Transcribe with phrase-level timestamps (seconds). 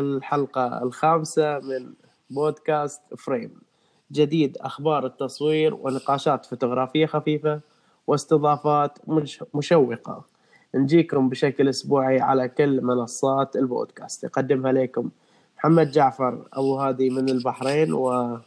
[0.00, 1.92] الحلقة الخامسة من
[2.30, 3.60] بودكاست Frame.
[4.12, 7.60] جديد أخبار التصوير ونقاشات فوتوغرافية خفيفة
[8.06, 10.24] واستضافات مش- مشوقة.
[10.74, 14.24] نجيكم بشكل أسبوعي على كل منصات البودكاست.
[14.24, 15.10] يقدمها لكم
[15.58, 18.38] محمد جعفر أبو هادي من البحرين و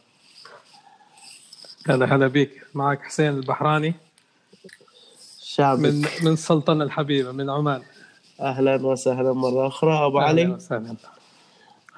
[1.88, 2.66] هلا هلا بيك.
[2.74, 3.94] معك حسين البحراني.
[5.42, 5.80] شابك.
[5.80, 7.82] من من السلطنة الحبيبة من عمان.
[8.40, 10.06] أهلا وسهلا مرة أخرى.
[10.06, 10.46] أبو أهلا علي.
[10.46, 10.86] وسهلا.
[10.90, 10.96] هلا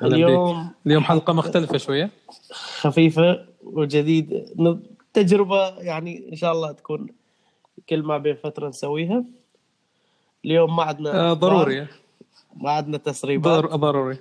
[0.02, 0.72] اليوم بيك.
[0.86, 2.10] اليوم حلقة مختلفة شوية.
[2.52, 4.44] خفيفة وجديد
[5.12, 7.06] تجربة يعني إن شاء الله تكون
[7.88, 9.24] كل ما بين فترة نسويها.
[10.44, 11.86] اليوم ما عندنا آه ضروري.
[12.56, 13.64] ما عندنا تسريبات.
[13.64, 14.18] ضر- ضروري.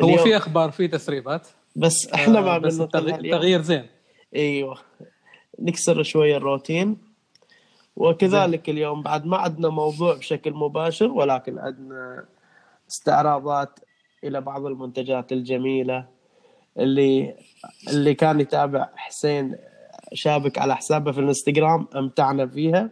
[0.00, 1.46] هو في أخبار في تسريبات.
[1.76, 3.34] بس إحنا ما آه، بس بننقلها التغي- اليوم.
[3.34, 3.86] التغيير زين.
[4.36, 4.78] أيوه.
[5.58, 6.96] نكسر شوية الروتين.
[7.96, 12.24] وكذلك اليوم بعد ما عندنا موضوع بشكل مباشر ولكن عندنا
[12.90, 13.78] استعراضات
[14.24, 16.04] إلى بعض المنتجات الجميلة.
[16.78, 17.34] اللي
[17.88, 19.56] اللي كان يتابع حسين
[20.12, 22.90] شابك على حسابه في الإنستغرام امتعنا فيها.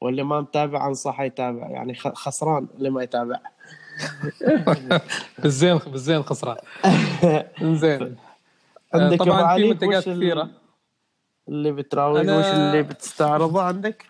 [0.00, 1.70] واللي ما متابع أنصحه يتابع.
[1.70, 3.36] يعني خسران اللي ما يتابع.
[5.42, 6.56] بالزين بالزين خسران.
[7.80, 8.16] زين
[8.94, 10.50] عندك آه، أبو طبعا في منتجات كثيرة.
[11.48, 14.06] اللي بتراوي وش اللي بتستعرضه عندك؟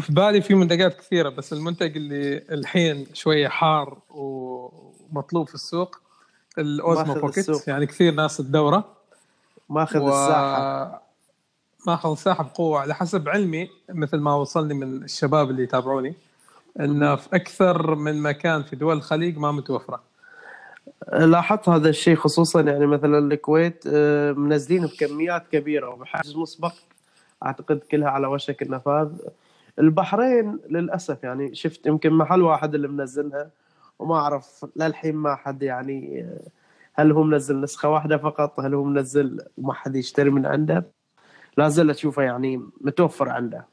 [0.00, 3.98] في بالي في منتجات كثيرة بس المنتج اللي الحين شوية حار
[5.12, 6.00] ومطلوب في السوق
[6.58, 7.68] الأوزمو ماخذ بوكيت.
[7.68, 8.84] يعني كثير ناس تدوره
[9.68, 10.08] ماخذ و...
[10.08, 11.02] الساحة.
[11.86, 16.14] ماخذ ساحه بقوة على حسب علمي مثل ما وصلني من الشباب اللي يتابعوني
[16.80, 20.00] إن في أكثر من مكان في دول الخليج ما متوفرة.
[21.12, 26.72] لاحظت هذا الشيء خصوصا يعني مثلا الكويت آه، منزلين بكميات كبيرة وبحجز مسبق
[27.44, 29.08] أعتقد كلها على وشك النفاذ.
[29.78, 33.50] البحرين للأسف يعني شفت يمكن محل واحد اللي منزلها.
[33.98, 36.26] وما أعرف للحين ما حد يعني
[36.94, 40.86] هل هو منزل نسخة واحدة فقط؟ هل هو منزل وما حد يشتري من عنده؟
[41.56, 43.64] لا زلت أشوفه يعني متوفر عنده.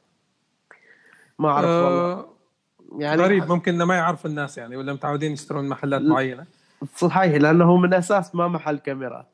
[1.38, 2.12] ما أعرف والله.
[2.12, 2.28] آه
[2.98, 6.08] يعني غريب ممكن إنه ما يعرف الناس يعني ولا متعودين يشترون محلات لا.
[6.08, 6.44] معينة.
[6.96, 9.26] صحيح لأنه من أساس ما محل كاميرات.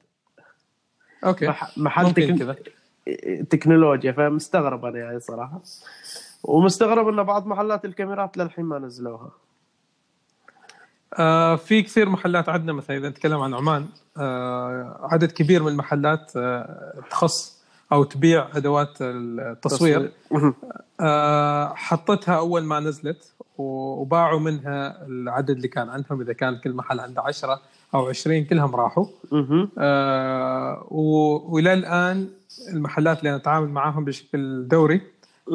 [1.24, 2.38] أوكي مح- محل ممكن تكن...
[2.38, 2.56] كذا.
[3.42, 5.60] تكنولوجيا فمستغرب أنا يعني صراحة.
[6.44, 9.30] ومستغرب إن بعض محلات الكاميرات للحين ما نزلوها.
[11.18, 13.86] آه في كثير محلات عندنا مثلا إذا نتكلم عن عمان
[14.18, 17.62] آه عدد كبير من المحلات آه تخص
[17.92, 20.12] أو تبيع أدوات التصوير.
[21.00, 26.20] آه، حطتها أول ما نزلت وباعوا منها العدد اللي كان عندهم.
[26.20, 27.60] إذا كان كل محل عنده 10
[27.94, 29.06] أو 20 كلهم راحوا.
[29.78, 32.28] آه، وإلى الآن
[32.68, 35.00] المحلات اللي نتعامل معاهم بشكل دوري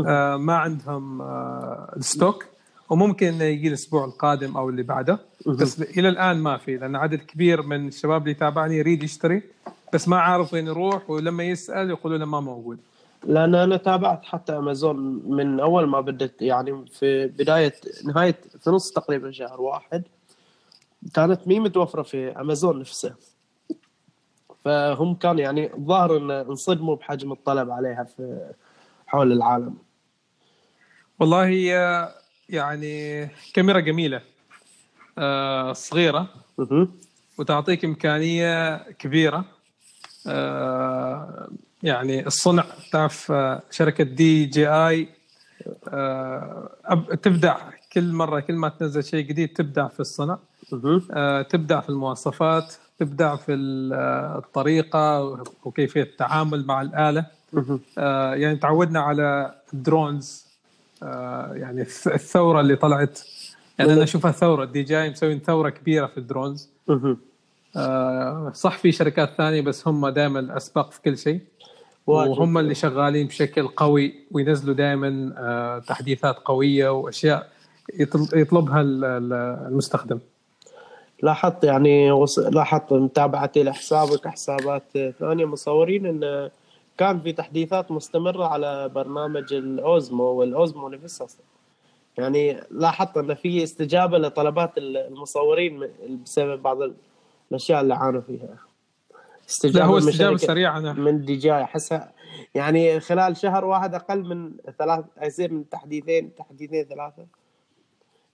[0.08, 2.46] آه، ما عندهم آه، الستوك.
[2.90, 5.20] وممكن انه يجي الأسبوع القادم أو اللي بعده.
[5.46, 9.42] بس إلى الآن ما في لأن عدد كبير من الشباب اللي يتابعني يريد يشتري
[9.94, 12.80] بس ما عارف وين يروح ولما يسأل يقولوا له ما موجود.
[13.24, 17.74] لأن أنا تابعت حتى أمازون من أول ما بدت يعني في بداية
[18.06, 20.04] نهاية في نص تقريبا شهر واحد
[21.14, 23.14] كانت مي متوفرة في أمازون نفسه.
[24.66, 28.52] فهم كان يعني الظاهر إن انصدموا بحجم الطلب عليها في
[29.08, 29.76] حول العالم.
[31.20, 31.50] والله
[32.50, 34.22] يعني كاميرا جميلة
[35.18, 36.28] آه، صغيرة
[36.58, 36.92] مهم.
[37.38, 39.46] وتعطيك إمكانية كبيرة
[40.28, 41.50] آه،
[41.84, 45.10] يعني الصنع تعرف آه، شركة دي جي آي
[45.88, 47.58] آه، أب- تبدع
[47.94, 50.38] كل مرة كل ما تنزل شيء جديد تبدع في الصنع.
[51.12, 53.94] آه، تبدع في المواصفات تبدع في ال-
[54.38, 55.22] الطريقة
[55.64, 56.82] وكيفية التعامل مع.
[57.98, 60.47] آه، يعني تعودنا على ال drones
[61.54, 63.20] يعني الث- الثورة اللي طلعت.
[63.80, 64.66] يعني أنا أشوفها ثورة.
[64.66, 66.70] DJI مسوين ثورة كبيرة في ال drones.
[67.76, 71.40] آه، صح في شركات ثانية بس هم دائما الاسبق في كل شيء.
[72.08, 77.50] وهم اللي شغالين بشكل قوي وينزلوا دائما آه، تحديثات قوية وأشياء
[77.94, 79.34] يطل- يطلبها ال- ال-
[79.72, 80.20] المستخدم.
[81.24, 82.40] لاحظت يعني وص...
[82.40, 84.84] لاحظت متابعتي لحسابك حسابات
[85.20, 86.50] ثانية مصورين إن
[86.98, 91.28] كان في تحديثات مستمرة على برنامج الأوزمو والأوزمو نفسه.
[92.18, 95.90] يعني لاحظت أن في استجابة لطلبات المصورين
[96.24, 96.78] بسبب بعض
[97.52, 98.58] الأشياء اللي عانوا فيها.
[99.64, 100.94] لا هو من استجابه سريعة أنا.
[100.94, 102.12] من DJI احسها
[102.56, 107.26] يعني خلال شهر واحد أقل من ثلاث يصير من تحديثين تحديثين ثلاثة.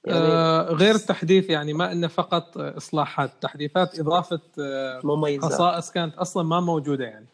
[0.05, 5.51] يعني آه، غير التحديث يعني ما إنه فقط إصلاحات تحديثات إضافة آه، مميزات.
[5.51, 7.25] خصائص كانت أصلا ما موجودة يعني.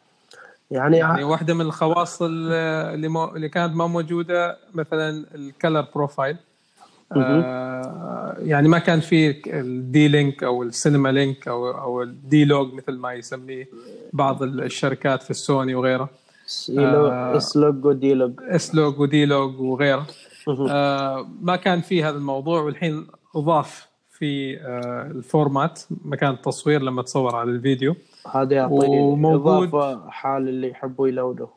[0.71, 2.51] يعني, يعني واحدة من الخواص ال-
[2.93, 3.25] اللي مو...
[3.35, 6.37] اللي كانت ما موجودة مثلا ال color profile
[7.45, 12.91] آه يعني ما كان في ال D-Link أو ال Cine-Link أو أو ال D-Log مثل
[12.97, 13.67] ما يسميه
[14.13, 16.09] بعض الشركات في السوني وغيره.
[16.79, 20.07] آه S-Log و D-Log S-Log و D-Log وغيره.
[20.69, 27.01] آه ما كان في هذا الموضوع والحين أضاف في آه ال format مكان التصوير لما
[27.01, 27.95] تصور على الفيديو.
[28.27, 31.47] هذا يعطيني اضافه حال اللي يحبوا يلونوا.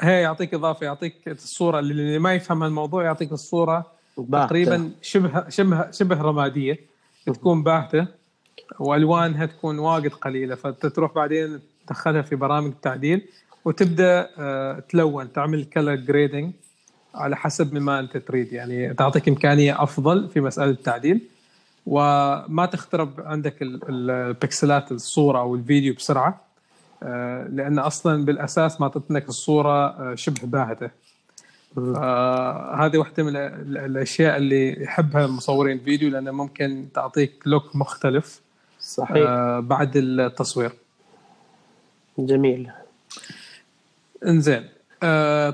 [0.00, 3.86] هي يعطيك إضافة يعطيك الصورة اللي ما يفهم الموضوع يعطيك الصورة
[4.18, 4.46] باهتة.
[4.46, 6.78] تقريبا شبه شبه شبه رمادية.
[7.26, 8.06] تكون باهتة
[8.78, 13.28] وألوانها تكون واجد قليلة فتروح بعدين تدخلها في برامج التعديل
[13.64, 16.52] وتبدأ آه، تلون تعمل color grading
[17.14, 18.52] على حسب ما أنت تريد.
[18.52, 21.20] يعني تعطيك إمكانية أفضل في مسألة التعديل.
[21.86, 26.46] وما تخترب عندك البكسلات الصورة أو الفيديو بسرعة
[27.02, 30.90] آه، لأن أصلا بالأساس ما لك الصورة آه، شبه باهتة.
[32.74, 33.36] هذه واحدة من
[33.76, 38.40] الأشياء اللي يحبها مصورين فيديو لأنه ممكن تعطيك لوك مختلف
[38.80, 39.28] صحيح.
[39.28, 40.72] آه، بعد التصوير.
[42.18, 42.70] جميل.
[44.26, 44.68] إنزين.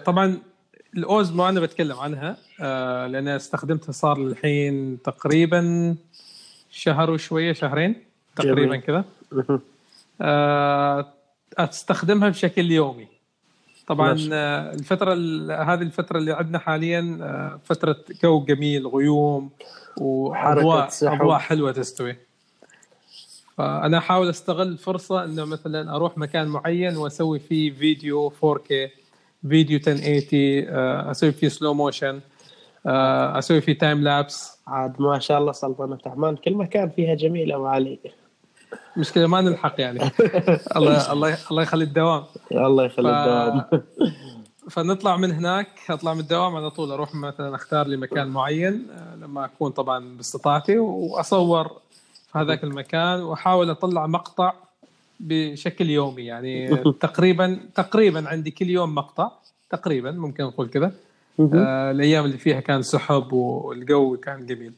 [0.04, 0.38] طبعا
[0.96, 2.36] الأوز ما أنا بتكلم عنها
[3.06, 5.94] لأن استخدمتها صار الحين تقريبا
[6.72, 8.02] شهر وشوية شهرين
[8.36, 9.04] تقريبا كذا
[11.58, 13.06] أستخدمها بشكل يومي.
[13.86, 14.28] طبعا ماشي.
[14.32, 15.14] آه، الفترة
[15.62, 19.50] هذه الفترة اللي عندنا حاليا آه، فترة جو جميل غيوم
[19.96, 22.16] وأضواء أضواء حلوة تستوي.
[23.58, 28.72] فأنا أحاول أستغل الفرصة إنه مثلا أروح مكان معين وأسوي فيه فيديو 4K
[29.48, 30.28] فيديو 1080
[30.68, 32.20] آه، أسوي فيه slow motion
[32.86, 37.66] أسوي فيه تايم لابس عاد ما شاء الله سلطنه عمان كل مكان فيها جميله ابو
[37.66, 37.98] علي
[38.96, 40.00] مشكلة ما نلحق يعني.
[40.76, 42.24] الله الله الله يخلي الدوام.
[42.52, 43.14] الله يخلي ف...
[43.14, 43.64] الدوام.
[44.70, 49.16] فنطلع من هناك أطلع من الدوام على طول أروح مثلا أختار لي مكان معين آه،
[49.16, 51.68] لما أكون طبعا باستطاعتي وأصور
[52.32, 54.52] في هذاك المكان وأحاول أطلع مقطع
[55.20, 56.22] بشكل يومي.
[56.22, 56.76] يعني
[57.06, 59.30] تقريبا تقريبا عندي كل يوم مقطع
[59.70, 60.92] تقريبا ممكن نقول كذا.
[61.40, 64.72] آه الأيام اللي فيها كان سحب والجو كان جميل.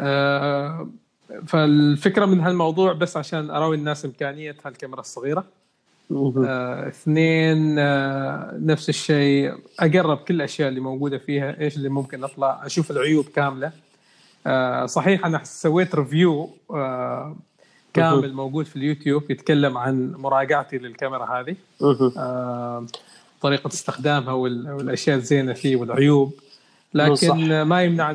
[0.00, 0.88] آه
[1.46, 5.44] فالفكرة من هالموضوع بس عشان أراوي الناس إمكانية هالكاميرا الصغيرة.
[6.46, 12.66] آه، اثنين آه، نفس الشيء اقرب كل الأشياء اللي موجودة فيها إيش اللي ممكن أطلع
[12.66, 13.72] أشوف العيوب كاملة.
[14.46, 17.36] آه، صحيح أنا سويت review آه
[17.94, 21.56] كامل موجود في اليوتيوب يتكلم عن مراجعتي للكاميرا هذه.
[22.18, 22.86] آه
[23.40, 26.34] طريقة استخدامها والأشياء الزينة فيه والعيوب.
[26.94, 28.10] لكن ما يمنع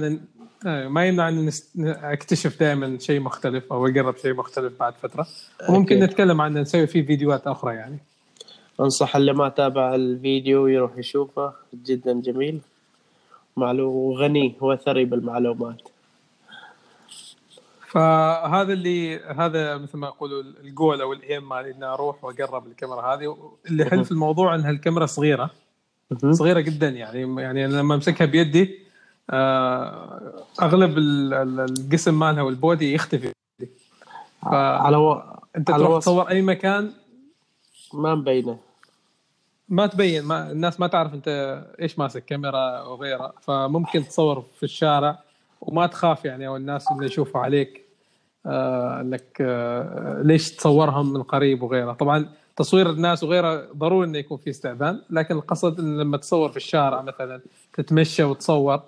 [0.66, 5.28] إيه، ما يمنع أن أكتشف دائما شيء مختلف أو اقرب شيء مختلف بعد فترة.
[5.70, 6.10] وممكن أكيد.
[6.10, 7.98] نتكلم عنه نسوي فيه فيديوهات أخرى يعني.
[8.80, 11.54] أنصح اللي ما تابع الفيديو يروح يشوفه
[11.86, 12.60] جدا جميل.
[13.58, 15.81] معلوم غني وثري بالمعلومات.
[17.94, 23.38] فهذا اللي هذا مثل ما يقولوا الجول أو الإيم مالي إني أروح وأقرب الكاميرا هذه
[23.66, 25.50] اللي حلو في الموضوع إنها الكاميرا صغيرة.
[26.31, 28.80] صغيرة جدا يعني يعني لما أمسكها بيدي
[29.30, 33.31] آه، أغلب القسم مالها والبودي يختفي.
[34.44, 35.24] على و...
[35.57, 36.92] أنت على تروح تصور أي مكان؟
[37.94, 38.57] ما مبينة.
[39.70, 41.27] ما تبين ما الناس ما تعرف أنت
[41.82, 45.20] إيش ماسك كاميرا وغيرها فممكن تصور في الشارع
[45.62, 47.83] وما تخاف يعني أو الناس اللي يشوفوا عليك.
[48.45, 54.50] انك آه ليش تصورهم من قريب وغيره طبعا تصوير الناس وغيره ضروري إنه يكون في
[54.50, 57.41] استئذان لكن القصد لما تصور في الشارع مثلا
[57.73, 58.81] تتمشى وتصور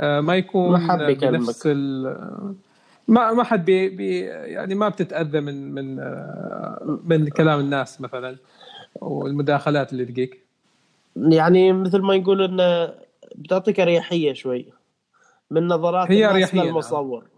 [0.00, 1.66] آه، ما يكون ما حد بنفس
[3.08, 8.36] ما ما حد بي, بي يعني ما بتتأذى من من آه، من كلام الناس مثلا
[8.94, 10.40] والمداخلات اللي تجيك
[11.16, 12.94] يعني مثل ما يقول انه
[13.34, 14.66] بتعطيك أريحية شوي
[15.50, 16.66] من نظرات هي الناس نعم.
[16.66, 17.37] للمصور نعم.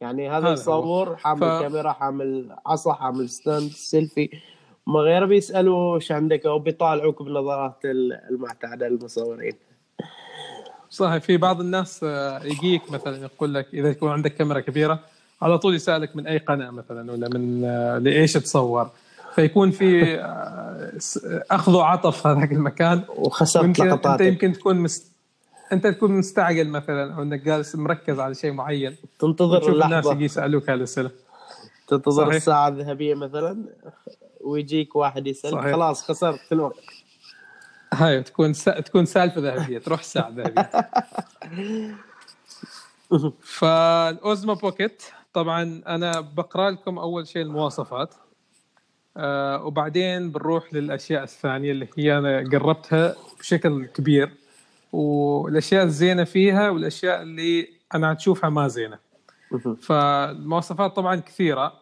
[0.00, 1.44] يعني هذا يصور حامل ف...
[1.44, 4.30] كاميرا حامل عصا حامل stand selfie.
[4.86, 7.84] ما غيره بيسألوا إيش عندك أو بيطالعوك بنظرات
[8.30, 9.52] المعتادة للمصورين
[10.90, 15.00] صحيح في بعض الناس آه، يجيك مثلا يقول لك إذا يكون عندك كاميرا كبيرة
[15.42, 18.90] على طول يسألك من أي قناة مثلا ولا من آه، لإيش تصور.
[19.34, 20.92] فيكون في آه،
[21.50, 23.02] أخذ وعطف هذاك المكان.
[23.08, 25.15] وخسرت لقطاتك أنت يمكن تكون مست...
[25.72, 28.96] أنت تكون مستعجل مثلا أو إنك جالس مركز على شيء معين.
[29.18, 31.10] تنتظر اللحظه الناس يجي يسألوك هذه الأسئلة.
[31.88, 32.34] تنتظر صحيح.
[32.34, 33.64] الساعة الذهبية مثلا
[34.40, 36.84] ويجيك واحد يسألك خلاص خسرت الوقت.
[37.92, 38.80] هاي تكون سا...
[38.80, 40.70] تكون سالفة ذهبية تروح الساعة ذهبيه
[43.58, 48.14] فالأوزما بوكيت طبعا أنا بقرأ لكم أول شيء المواصفات.
[49.16, 54.45] آه وبعدين بنروح للأشياء الثانية اللي هي أنا قربتها بشكل كبير.
[54.92, 58.98] والأشياء الزينة فيها والأشياء اللي أنا تشوفها ما زينة.
[59.80, 61.72] فالمواصفات طبعا كثيرة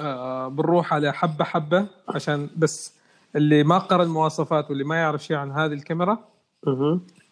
[0.00, 2.94] آه، بنروح على حبة حبة عشان بس
[3.36, 6.18] اللي ما قرأ المواصفات واللي ما يعرف شيء عن هذه الكاميرا.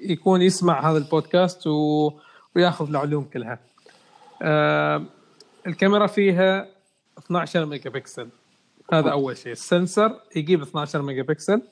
[0.00, 2.10] يكون يسمع هذا البودكاست و...
[2.56, 3.58] ويأخذ العلوم كلها.
[4.42, 5.02] آه
[5.66, 6.66] الكاميرا فيها
[7.18, 8.28] 12 ميجا بكسل
[8.92, 11.62] هذا أول شيء ال sensor يجيب 12 ميجا بكسل.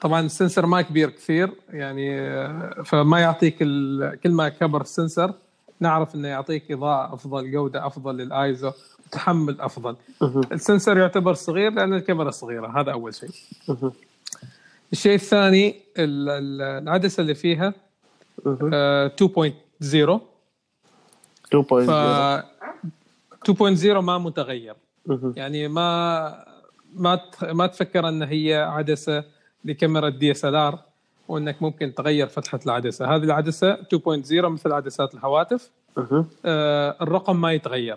[0.00, 3.58] طبعا السنسر ما كبير كثير يعني آه، فما يعطيك.
[3.58, 5.34] كل ما كبر السنسر
[5.80, 8.72] نعرف إنه يعطيك إضاءة أفضل جودة أفضل للآيزو
[9.12, 9.96] تحمل أفضل.
[10.52, 13.30] السنسر يعتبر صغير لأن الكاميرا صغيرة هذا أول شيء.
[14.92, 17.74] الشيء الثاني ال- ال- العدسة اللي فيها
[18.46, 18.70] مهم.
[18.74, 20.20] آه، 2.0
[21.50, 22.44] ف 2.0
[23.44, 24.74] 2.0 ما متغير.
[25.36, 26.44] يعني ما
[26.94, 29.24] ما ما تفكر إن هي عدسة
[29.64, 30.78] لكاميرا DSLR
[31.28, 33.14] وإنك ممكن تغير فتحة العدسة.
[33.16, 35.70] هذه العدسة 2.0 مثل عدسات الهواتف.
[36.44, 37.96] آه، الرقم ما يتغير.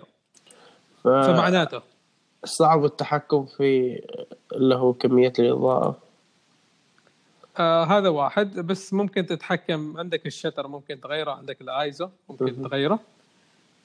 [1.04, 1.80] ف- فمعناته
[2.44, 4.00] صعب التحكم في
[4.52, 5.96] اللي هو كمية الإضاءة.
[7.58, 8.58] آه هذا واحد.
[8.60, 12.62] بس ممكن تتحكم عندك ال shutter ممكن تغيره عندك الآيزو ممكن.
[12.62, 12.98] تغيره.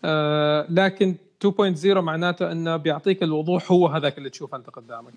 [0.06, 5.14] آه لكن 2.0 معناته إنه بيعطيك الوضوح هو هذاك اللي تشوفه أنت قدامك.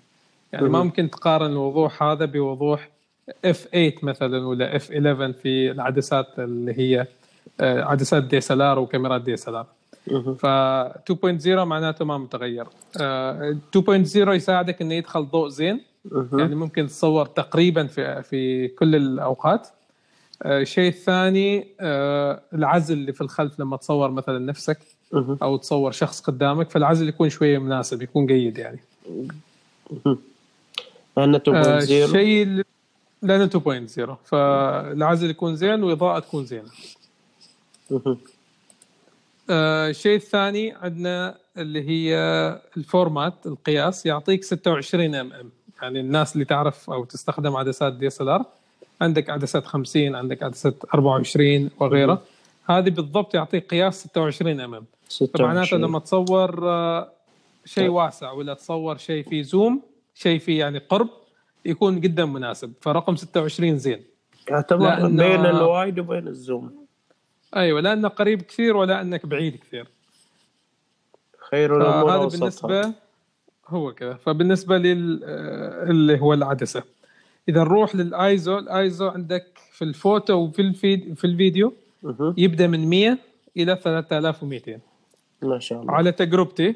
[0.53, 0.83] يعني ما.
[0.83, 2.89] ممكن تقارن الوضوح هذا بوضوح
[3.47, 4.83] F8 مثلا ولا F11
[5.41, 7.07] في العدسات اللي هي
[7.61, 9.65] آه عدسات دي اس ال ار وكاميرات دي اس ال ار.
[10.35, 12.65] ف 2.0 معناته ما متغير
[13.01, 15.81] آه 2.0 يساعدك إنه يدخل ضوء زين.
[16.33, 19.67] يعني ممكن تصور تقريبا في في كل الأوقات
[20.43, 24.77] آه، الشيء الثاني آه، العزل اللي في الخلف لما تصور مثلا نفسك.
[25.41, 28.79] أو تصور شخص قدامك فالعزل يكون شوية مناسب يكون جيد يعني
[31.17, 31.51] لأن آه، 2.0
[31.91, 32.63] الشيء
[33.21, 36.69] لأنه 2.0 فالعزل يكون زين والإضاءة تكون زينة.
[39.49, 42.15] آه، الشيء الثاني عندنا اللي هي
[42.77, 45.49] ال format القياس يعطيك 26 mm
[45.81, 48.45] يعني الناس اللي تعرف أو تستخدم عدسات DSLR
[49.01, 52.21] عندك عدسات 50 عندك عدسات 24 وغيره
[52.69, 54.85] هذه بالضبط يعطيك قياس 26 mm
[55.37, 57.11] فمعناته 26 لما تصور آه،
[57.65, 59.81] شيء واسع ولا تصور شيء فيه zoom
[60.13, 61.09] شيء فيه يعني قرب
[61.65, 64.03] يكون جدا مناسب فرقم 26 زين.
[64.49, 66.85] يعتبر لأن- بين ال wide وبين ال zoom.
[67.55, 69.87] أيوه لا انه قريب كثير ولا أنك بعيد كثير.
[71.51, 72.39] خير الأمور فهذا أوسطها.
[72.39, 72.93] بالنسبة
[73.67, 74.13] هو كذا.
[74.13, 75.23] فبالنسبة لل
[75.89, 76.83] اللي هو العدسة.
[77.49, 82.35] إذا نروح لل ISO ال ISO عندك في الفوتو وفي الفيد في الفيديو مهم.
[82.37, 83.17] يبدأ من 100
[83.57, 84.79] إلى 3200
[85.41, 85.93] ما شاء الله.
[85.93, 86.75] على تجربتي.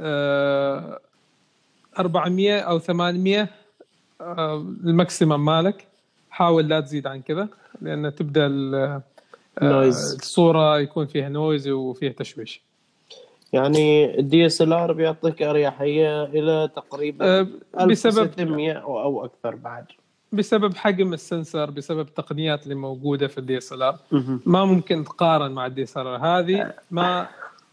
[0.00, 1.00] آه،
[1.98, 3.48] 400 أو 800
[4.20, 5.86] آه، ال maximum مالك.
[6.30, 7.48] حاول لا تزيد عن كذا
[7.82, 9.02] لأن تبدأ ال- آه،
[9.62, 10.14] noise.
[10.14, 12.62] الصورة يكون فيها noise وفيها تشويش.
[13.52, 17.42] يعني ال DSLR بيعطيك أريحية إلى تقريبا آه،
[17.86, 19.84] بسبب 1600 أو أكثر بعد.
[20.32, 23.98] بسبب حجم ال sensor بسبب التقنيات اللي موجودة في ال DSLR.
[24.46, 27.28] ما ممكن تقارن مع ال DSLR هذه ما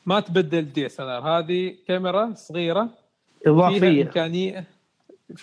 [0.06, 2.90] ما تبدل ال DSLR هذه كاميرا صغيرة
[3.44, 4.68] فيها اضافيه إمكانية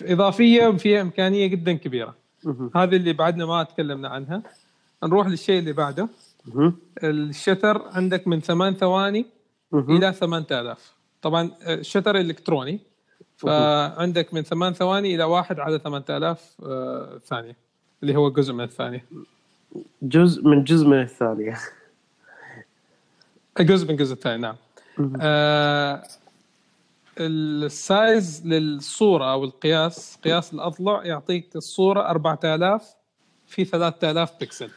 [0.01, 2.15] إضافية وفيها إمكانية جدا كبيرة.
[2.75, 4.43] هذه اللي بعدنا ما تكلمنا عنها.
[5.03, 6.09] نروح للشيء اللي بعده.
[7.03, 9.25] الشتر عندك من 8 ثواني.
[9.73, 12.79] إلى 8000 طبعا الشتر إلكتروني.
[13.37, 17.55] فعندك من 8 ثواني إلى 1 على 8000 آه، ثانية
[18.03, 19.05] اللي هو جزء من الثانية.
[20.01, 21.59] جزء من جزء من الثانية.
[23.59, 24.55] جزء من جزء الثاني نعم.
[25.21, 26.03] آه
[27.21, 32.95] السايز للصورة أو القياس قياس الأضلع يعطيك الصورة 4000
[33.47, 34.69] في 3000 بكسل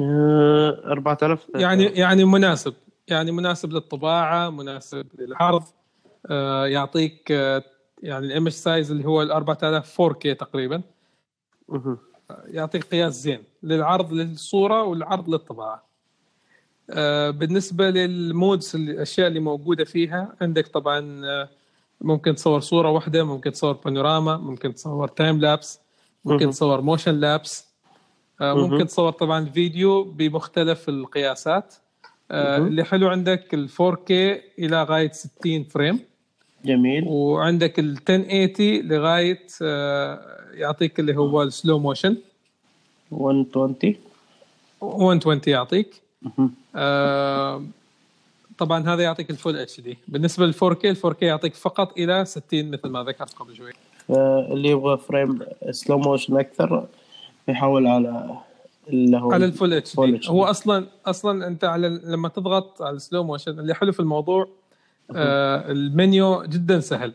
[0.00, 2.74] آه، 4000 يعني يعني مناسب
[3.08, 5.62] يعني مناسب للطباعة مناسب للعرض
[6.30, 7.62] آه يعطيك آه
[8.02, 10.82] يعني ال image size اللي هو ال 4000 4K تقريبا.
[12.46, 15.86] يعطيك قياس زين للعرض للصورة والعرض للطباعة.
[16.90, 21.48] آه، بالنسبة لل modes الأشياء اللي موجودة فيها عندك طبعا آه،
[22.00, 25.80] ممكن تصور صورة واحدة ممكن تصور بانوراما ممكن تصور time lapse
[26.24, 26.50] ممكن.
[26.50, 27.66] تصور motion lapse
[28.40, 28.54] آه،.
[28.54, 31.74] ممكن تصور طبعا فيديو بمختلف القياسات
[32.30, 32.56] آه،.
[32.56, 34.10] اللي حلو عندك ال 4K
[34.58, 36.00] إلى غاية 60 frame
[36.64, 40.20] جميل وعندك ال 1080 لغاية آه،
[40.52, 42.16] يعطيك اللي هو ال slow motion
[43.12, 43.94] 120
[44.82, 46.02] 120 يعطيك.
[46.76, 47.64] آه،
[48.58, 52.70] طبعا هذا يعطيك ال full HD بالنسبة لل 4K ال 4K يعطيك فقط إلى 60
[52.70, 53.72] مثل ما ذكرت قبل شوي.
[54.08, 55.38] فاللي يبغى frame
[55.70, 56.86] slow motion أكثر
[57.48, 58.36] يحول على
[58.88, 60.20] اللي هو على الفول اتش دي.
[60.28, 64.48] هو أصلا أصلا أنت على لما تضغط على ال slow motion اللي حلو في الموضوع
[65.14, 67.12] آه المنيو جدا سهل.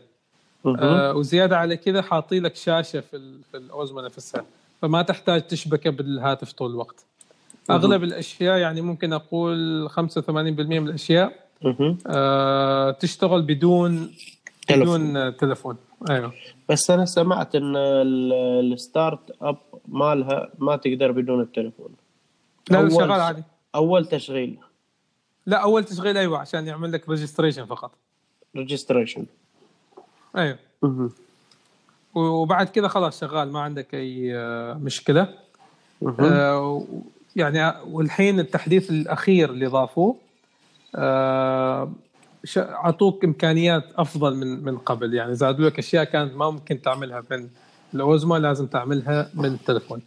[0.66, 4.44] آه وزيادة على كذا حاطي لك شاشة في في ال Osmo نفسها
[4.82, 7.04] فما تحتاج تشبكه بالهاتف طول الوقت.
[7.70, 9.98] أغلب الأشياء يعني ممكن أقول 85%
[10.80, 11.42] من الأشياء.
[12.06, 14.10] آه تشتغل بدون
[14.68, 15.12] تلفون.
[15.14, 15.76] بدون تلفون
[16.10, 16.32] أيوه.
[16.68, 19.56] بس أنا سمعت إن ال- ال start up
[19.88, 21.88] مالها ما تقدر بدون التليفون.
[22.70, 23.42] لا أول- شغال عادي.
[23.74, 24.58] أول تشغيل.
[25.46, 27.90] لا أول تشغيل أيوه عشان يعمل لك registration فقط.
[28.56, 29.26] registration
[30.36, 30.58] أيوه.
[32.14, 35.28] وبعد كذا خلاص شغال ما عندك أي آه، مشكلة.
[36.20, 36.84] آه،
[37.36, 40.16] يعني والحين التحديث الأخير اللي ضافوه
[40.96, 41.92] آه،
[42.56, 45.14] أعطوك إمكانيات أفضل من من قبل.
[45.14, 47.48] يعني زادوا لك أشياء كانت ما ممكن تعملها من
[47.94, 50.02] ال Osmo لازم تعملها من التليفون.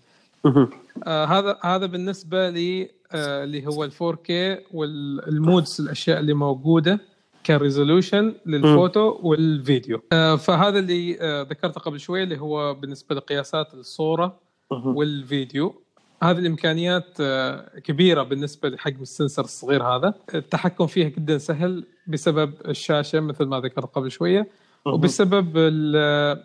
[1.07, 4.31] آه هذا هذا بالنسبة لي آه اللي هو ال 4K
[4.73, 6.99] وال modes الأشياء اللي موجودة
[7.45, 10.01] ك resolution لل photo والفيديو.
[10.13, 14.39] آه فهذا اللي آه ذكرته قبل شوي اللي هو بالنسبة لقياسات الصورة
[14.69, 15.81] والفيديو.
[16.23, 20.13] هذه الإمكانيات آه، كبيرة بالنسبة لحجم ال sensor الصغير هذا.
[20.35, 24.47] التحكم فيها جدا سهل بسبب الشاشة مثل ما ذكرت قبل شوية
[24.85, 26.43] وبسبب ال-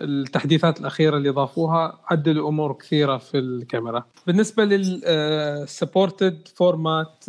[0.00, 4.04] التحديثات الأخيرة اللي ضافوها عدلوا أمور كثيرة في الكاميرا.
[4.26, 7.24] بالنسبة لل supported format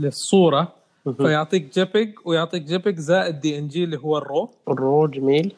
[0.00, 0.72] للصورة
[1.16, 4.87] فيعطيك JPEG ويعطيك JPEG زائد DNG اللي هو ال RAW.
[4.87, 5.54] ال RAW جميل.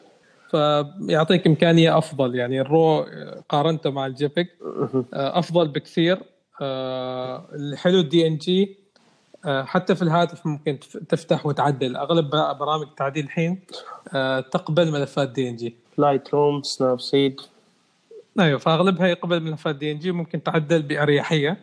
[0.51, 2.35] فيعطيك إمكانية أفضل.
[2.35, 4.45] يعني ال raw آه، قارنته مع ال JPEG
[5.13, 6.19] آه، أفضل بكثير.
[6.61, 8.77] آه، الحلو ال DNG
[9.45, 11.95] حتى في الهاتف ممكن تف- تفتح وتعدل.
[11.95, 13.59] أغلب برامج التعديل الحين
[14.13, 17.41] آه، تقبل ملفات DNG لايت روم سناب سيد
[18.39, 21.57] أيوه فأغلبها يقبل ملفات دي ان جي ممكن تعدل بأريحية.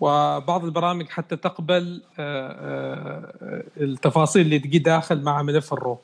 [0.00, 5.98] وبعض البرامج حتى تقبل آه، آه، التفاصيل اللي تجي داخل مع ملف ال raw.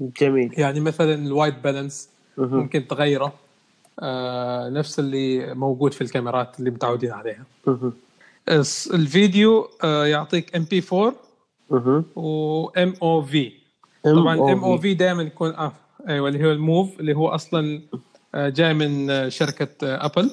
[0.00, 0.54] جميل.
[0.58, 3.32] يعني مثلا ال white balance ممكن تغيره
[4.00, 7.44] آه، نفس اللي موجود في الكاميرات اللي متعودين عليها.
[8.94, 11.14] الفيديو آه، يعطيك MP4 و
[12.16, 13.52] MOV
[14.04, 15.72] طبعا MOV دائما يكون آه
[16.08, 17.80] أيوه اللي هو ال MOV اللي هو أصلا
[18.34, 20.30] آه، جاي من آه، شركة Apple ال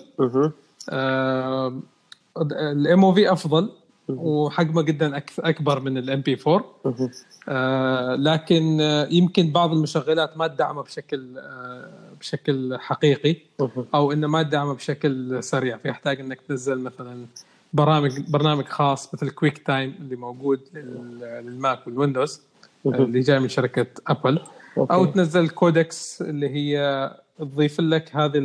[2.62, 3.70] MOV أفضل.
[4.10, 6.66] وحجمه جدا أكبر من ال MP4
[7.50, 11.90] آه، لكن آه، يمكن بعض المشغلات ما تدعمه بشكل آه،
[12.20, 13.36] بشكل حقيقي
[13.96, 15.78] أو إنه ما تدعمه بشكل سريع.
[15.78, 17.26] فيحتاج إنك تنزل مثلا
[17.74, 22.42] برامج برنامج خاص مثل QuickTime اللي موجود لل- لل Mac وال Windows
[22.86, 24.40] اللي جاي من شركة Apple
[24.78, 25.06] أو.
[25.06, 28.38] تنزل codecs اللي هي تضيف لك هذه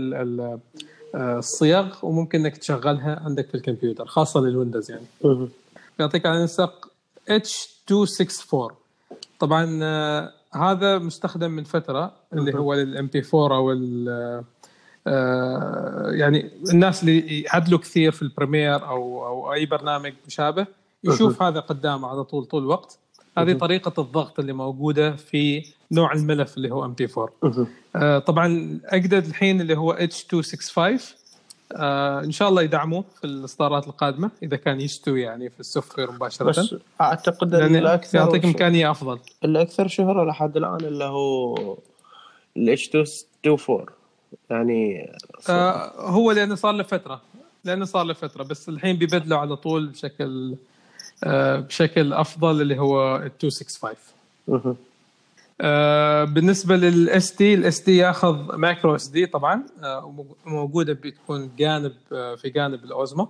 [1.15, 5.05] ال- ال- آه، الصيغ وممكن إنك تشغلها عندك في الكمبيوتر خاصة لل Windows يعني.
[6.01, 6.89] يعطيك على نسق
[7.31, 8.73] H264
[9.41, 14.43] طبعا آه، هذا مستخدم من فترة اللي هو لل MP4 أو ال-
[15.07, 20.67] آه، يعني الناس اللي يعدلوا كثير في ال Premiere أو أو أي برنامج مشابه
[21.05, 22.99] يشوف هذا قدامه على طول طول الوقت.
[23.39, 27.67] هذه طريقة الضغط اللي موجودة في نوع الملف اللي هو MP4 آه،
[28.27, 30.79] طبعا الجديد الحين اللي هو H265
[31.77, 36.11] آه إن شاء الله يدعموه في الإصدارات القادمة إذا كان يستوي يعني في ال software
[36.13, 36.47] مباشرة.
[36.47, 39.19] بس أعتقد الأكثر يعطيك إمكانية أفضل.
[39.45, 41.55] الأكثر شهرة لحد الآن اللي هو
[42.57, 43.87] ال H 264
[44.51, 45.13] يعني
[45.49, 47.21] آه هو لأنه صار له فترة
[47.65, 50.55] لأنه صار له فترة بس الحين بيبدلوا على طول بشكل
[51.25, 53.95] آه بشكل أفضل اللي هو ال 265
[54.49, 54.77] مهم.
[55.61, 62.35] آه بالنسبة لل SD ال SD ياخذ micro SD طبعا آه موجوده بتكون جانب آه
[62.35, 63.29] في جانب ال Osmo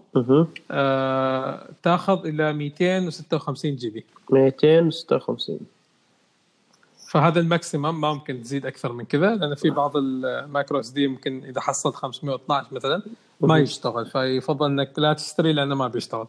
[1.83, 4.05] تاخذ إلى 256 GB.
[4.33, 5.59] 256
[7.11, 11.09] فهذا ال maximum ما ممكن تزيد أكثر من كذا لأن في بعض ال micro SD
[11.09, 13.03] ممكن إذا حصلت 512 مثلا
[13.41, 14.07] ما يشتغل.
[14.07, 16.27] فيفضل إنك لا تشتري لأنه ما بيشتغل.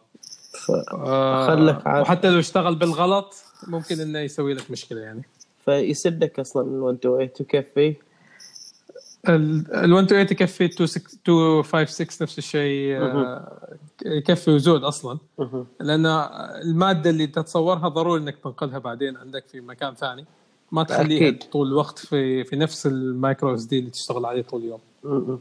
[0.51, 0.71] ف...
[0.93, 1.85] آه، خلك.
[1.85, 3.35] وحتى لو اشتغل بالغلط
[3.67, 5.21] ممكن إنه يسوي لك مشكلة يعني.
[5.69, 7.95] فيسدك أصلا ال 128 تكفي
[9.29, 15.17] ال 128 يكفي 256 نفس الشيء آه، يكفي وزود أصلا.
[15.79, 16.05] لأن
[16.61, 20.25] المادة اللي تتصورها ضروري إنك تنقلها بعدين عندك في مكان ثاني.
[20.71, 21.43] ما تخليها أكيد.
[21.51, 25.39] طول الوقت في في نفس ال micro SD اللي تشتغل عليه طول اليوم.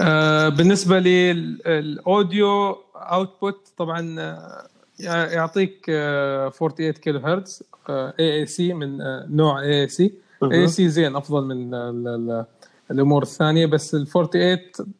[0.00, 4.66] آه، بالنسبة لل audio output طبعا آه،
[5.00, 10.88] يعطيك آه، 48 كيلو هرتز AAC من آه، نوع اي اي سي اي اي سي
[10.88, 12.44] زين أفضل من ال- ال-
[12.90, 14.58] الأمور الثانية بس ال 48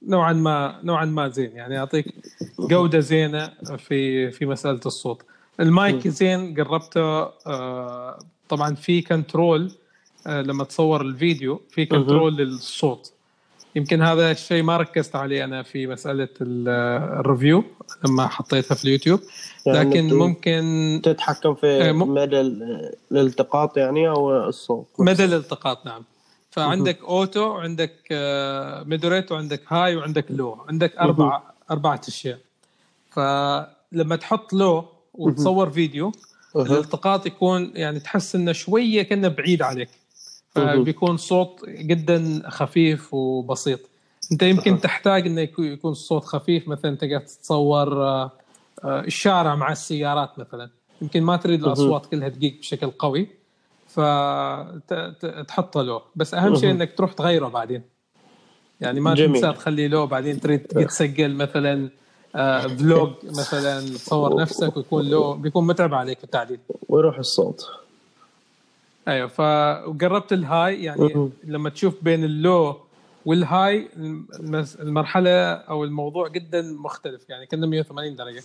[0.09, 1.53] نوعا ما نوعا ما زين.
[1.53, 2.15] يعني يعطيك
[2.59, 5.23] جودة زينة في في مسألة الصوت.
[5.61, 9.73] المايك زين قربته آه، طبعا في control
[10.27, 13.13] آه، لما تصور الفيديو في control للصوت.
[13.77, 16.69] يمكن هذا الشيء ما ركزت عليه أنا في مسألة ال-
[17.21, 17.65] review
[18.05, 19.21] لما حطيتها في اليوتيوب.
[19.67, 24.87] يعني لكن ممكن تتحكم في إيه، مدى ال- الالتقاط يعني أو الصوت.
[24.99, 26.03] مدى الالتقاط نعم.
[26.51, 27.93] فعندك أوتو وعندك
[28.87, 30.59] ميدوريت وعندك هاي وعندك لو.
[30.69, 32.39] عندك أربع أربعة أشياء.
[33.13, 34.85] فلما تحط لو
[35.15, 36.13] وتصور فيديو.
[36.57, 39.89] الالتقاط يكون يعني تحس إنه شوية كأنه بعيد عليك.
[40.55, 43.81] فبيكون صوت جدا خفيف وبسيط.
[44.33, 48.31] أنت يمكن تحتاج إنه يكون الصوت خفيف مثلا تقدر تتصور آه،
[48.85, 50.71] آه، الشارع مع السيارات مثلا.
[51.03, 53.29] يمكن ما تريد الأصوات كلها تجيك بشكل قوي
[53.87, 56.03] فتحطه له.
[56.17, 57.83] بس أهم شيء إنك تروح تغيره بعدين.
[58.81, 59.41] يعني ما جميل.
[59.41, 61.89] تنسى تخليه له بعدين تريد تسجل مثلا
[62.37, 66.59] آه، فلوج مثلا تصور نفسك ويكون له بيكون متعب عليك في التعديل.
[66.89, 67.84] ويروح الصوت.
[69.09, 71.31] أيوه فقربت الهاي يعني.
[71.45, 72.77] لما تشوف بين اللو
[73.25, 73.89] والهاي
[74.81, 78.43] المرحلة أو الموضوع جدا مختلف يعني كنا 180 درجة.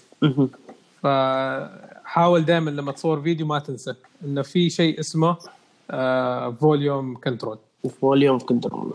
[1.03, 3.93] فحاول دائما لما تصور فيديو ما تنسى
[4.25, 5.37] إنه في شيء اسمه
[6.59, 7.57] volume control
[8.01, 8.93] volume control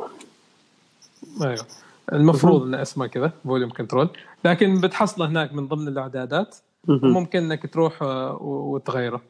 [1.43, 1.67] أيوه
[2.13, 4.09] المفروض إنه اسمه كذا volume control
[4.45, 6.57] لكن بتحصله هناك من ضمن الإعدادات.
[6.89, 9.23] ممكن إنك تروح آه، وتغيره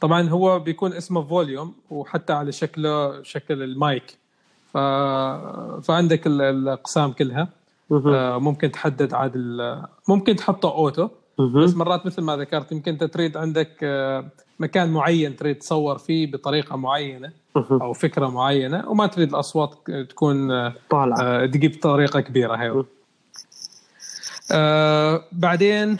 [0.00, 4.16] طبعا هو بيكون اسمه volume وحتى على شكله شكل المايك.
[4.72, 4.78] ف...
[5.86, 7.48] فعندك ال- الأقسام كلها.
[7.92, 9.32] آه، ممكن تحدد عاد
[10.08, 11.08] ممكن تحطه auto.
[11.64, 14.28] بس مرات مثل ما ذكرت يمكن أنت تريد عندك آه،
[14.60, 17.32] مكان معين تريد تصور فيه بطريقة معينة.
[17.56, 19.74] أو فكرة معينة وما تريد الأصوات
[20.08, 22.54] تكون آه، طالع آه، تجيب بطريقه كبيرة.
[22.56, 22.84] هي
[24.52, 25.96] آه بعدين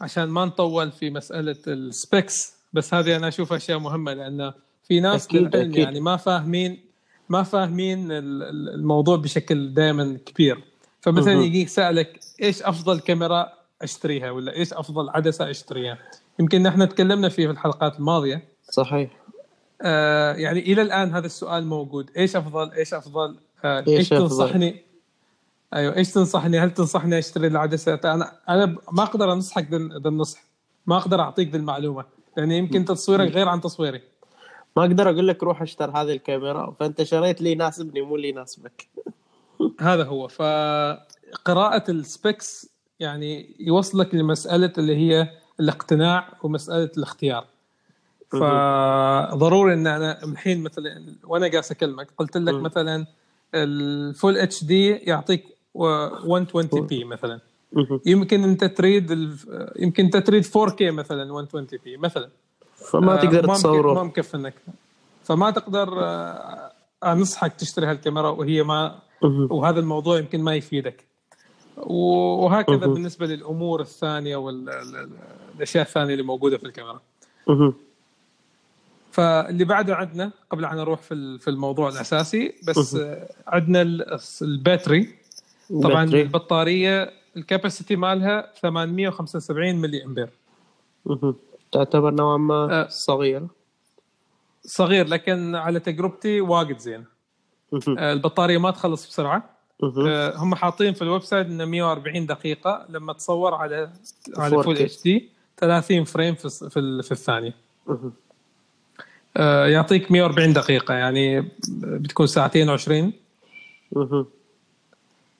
[0.00, 4.52] عشان ما نطول في مسألة ال specs بس هذه أنا أشوف أشياء مهمة لأن
[4.88, 5.76] في ناس أكيد، أكيد.
[5.76, 6.80] يعني ما فاهمين
[7.28, 10.64] ما فاهمين ال- ال- الموضوع بشكل دائما كبير.
[11.00, 11.32] فمثلا.
[11.32, 13.52] يجيك سألك إيش أفضل كاميرا
[13.82, 15.98] أشتريها؟ ولا إيش أفضل عدسة أشتريها؟
[16.38, 18.44] يمكن نحن تكلمنا فيه في الحلقات الماضية.
[18.70, 19.10] صحيح.
[19.82, 22.10] آه يعني إلى الآن هذا السؤال موجود.
[22.16, 24.82] إيش أفضل؟ إيش أفضل؟ آه إيش إيش أفضل؟ تنصحني؟
[25.74, 30.44] أيوه إيش تنصحني؟ هل تنصحني أشتري العدسة؟ أنا أنا ما أقدر أنصحك ذا ذا النصح
[30.86, 31.56] ما أقدر أعطيك ذي
[32.36, 34.00] لأن يمكن تصويرك غير عن تصويري.
[34.76, 38.88] ما أقدر أقول لك روح اشتر هذه الكاميرا فأنت شريت لي يناسبني مو اللي يناسبك.
[39.80, 40.28] هذا هو.
[40.28, 42.70] فقراءة ال specs
[43.00, 45.28] يعني يوصلك لمسألة اللي هي
[45.60, 47.46] الاقتناع ومسألة الاختيار.
[48.30, 52.54] فضروري إن أنا الحين مثلا وأنا جالس أكلمك قلت لك.
[52.54, 53.06] مثلا
[53.54, 57.40] ال full HD يعطيك 120 p مثلا.
[58.06, 59.10] يمكن انت تريد.
[59.78, 62.28] يمكن انت تريد 4K مثلا 120 بي مثلا
[62.74, 64.54] فما آه، تقدر تصوره ما مكفنك
[65.24, 66.72] فما تقدر آه،
[67.04, 68.98] أنصحك تشتري هالكاميرا وهي ما.
[69.50, 71.04] وهذا الموضوع يمكن ما يفيدك
[71.76, 72.76] وهكذا.
[72.76, 77.00] بالنسبة للأمور الثانية والاشياء الثانية اللي موجودة في الكاميرا.
[79.12, 82.96] فاللي بعده عندنا قبل أن نروح في في الموضوع الأساسي بس
[83.46, 85.14] عندنا ال- battery
[85.82, 86.04] طبعا.
[86.04, 90.28] البطارية ال capacity مالها 875 ملي أمبير.
[91.72, 92.88] تعتبر نوعا ما آه.
[92.88, 93.48] صغيرة
[94.64, 97.04] صغير لكن على تجربتي واجد زين.
[97.98, 99.50] آه، البطارية ما تخلص بسرعة.
[99.82, 103.90] آه، هم حاطين في ال website إنه 140 دقيقة لما تصور على
[104.36, 104.64] على 4K.
[104.64, 107.54] full HD 30 frame في في, ال- في الثانية
[109.66, 112.90] يعطيك 140 دقيقة يعني بتكون ساعتين و20
[113.92, 114.26] مهم.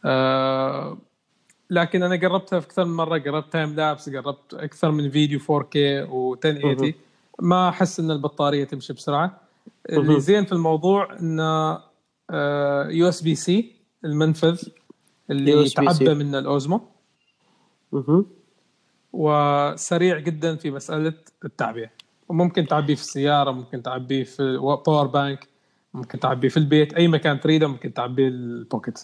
[0.05, 0.99] آه،
[1.71, 5.77] لكن أنا قربتها في أكثر من مرة قربت time lapse قربت أكثر من فيديو 4K
[6.11, 6.95] و 1080
[7.43, 9.41] ما أحس إن البطارية تمشي بسرعة.
[9.91, 11.73] اللي زين في الموضوع انه
[12.91, 13.73] USB-C
[14.05, 14.63] المنفذ
[15.31, 15.51] اللي.
[15.67, 16.81] يتعبى منه الأوزمو.
[19.13, 21.91] وسريع جدا في مسألة التعبئة
[22.29, 25.49] وممكن تعبيه في السيارة ممكن تعبيه في power bank
[25.95, 28.99] ممكن تعبيه في البيت أي مكان تريده ممكن تعبيه البوكيت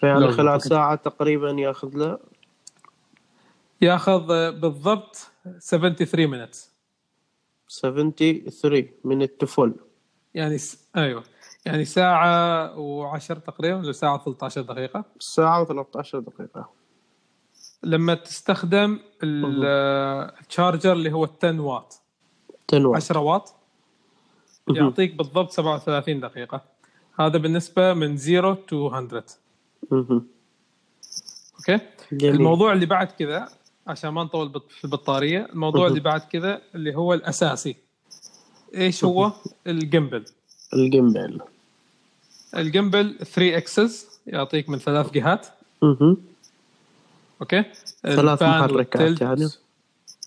[0.00, 0.62] فيعني خلال.
[0.62, 2.18] ساعة تقريبا ياخذ له؟
[3.80, 4.26] ياخذ
[4.60, 5.30] بالضبط
[5.60, 6.58] 73 minutes.
[7.80, 9.74] 73 من التفل
[10.34, 10.88] يعني س...
[10.96, 11.22] أيوه.
[11.66, 15.04] يعني ساعة و10 تقريبا ولا ساعة 13 دقيقة.
[15.20, 16.70] ساعة و13 دقيقة.
[17.82, 19.64] لما تستخدم ال-
[20.40, 22.02] charger اللي هو 10 واط
[22.68, 23.54] تنوع 10 واط
[24.68, 24.76] مهم.
[24.76, 26.60] يعطيك بالضبط 37 دقيقة.
[27.20, 29.22] هذا بالنسبة من 0 to 100 مهم.
[29.92, 31.80] okay؟
[32.12, 32.34] جميل.
[32.34, 33.48] الموضوع اللي بعد كذا
[33.86, 35.86] عشان ما نطول في البطارية الموضوع.
[35.86, 37.76] اللي بعد كذا اللي هو الأساسي.
[38.74, 39.32] إيش هو؟
[39.66, 40.24] ال gimbal
[40.74, 41.40] ال gimbal
[42.56, 45.46] ال gimbal 3 axis يعطيك من ثلاث جهات.
[47.40, 47.64] okay؟
[48.02, 49.20] ثلاث محركات.
[49.20, 49.48] يعني.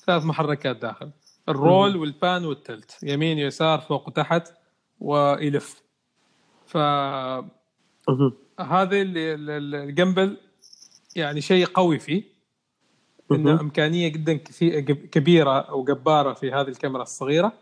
[0.06, 1.10] ثلاث محركات داخل.
[1.50, 2.98] ال roll وال pan وال tilt.
[3.04, 4.54] يمين يسار فوق وتحت
[5.00, 5.82] ويلف
[6.68, 7.46] فهذا
[9.50, 10.38] ال- gimbal
[11.16, 12.24] يعني شيء قوي فيه
[13.32, 13.62] انه.
[13.62, 17.54] إمكانية جدا كثير كبيرة أو جبارة في هذه الكاميرا الصغيرة.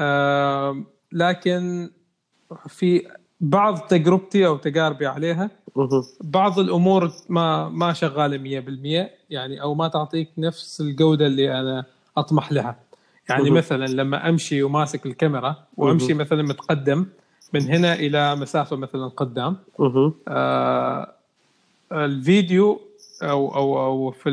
[0.00, 1.90] آم، لكن
[2.68, 3.08] في
[3.40, 5.50] بعض تجربتي أو تجاربي عليها.
[6.20, 11.84] بعض الأمور ما ما شغالة 100% يعني أو ما تعطيك نفس الجودة اللي أنا
[12.16, 12.76] أطمح لها
[13.28, 13.50] يعني.
[13.50, 16.14] مثلا لما أمشي وماسك الكاميرا وأمشي.
[16.14, 17.06] مثلا متقدم
[17.52, 19.56] من هنا إلى مسافة مثلا قدام.
[20.28, 21.12] آه
[21.92, 22.80] الفيديو
[23.22, 24.30] أو أو أو في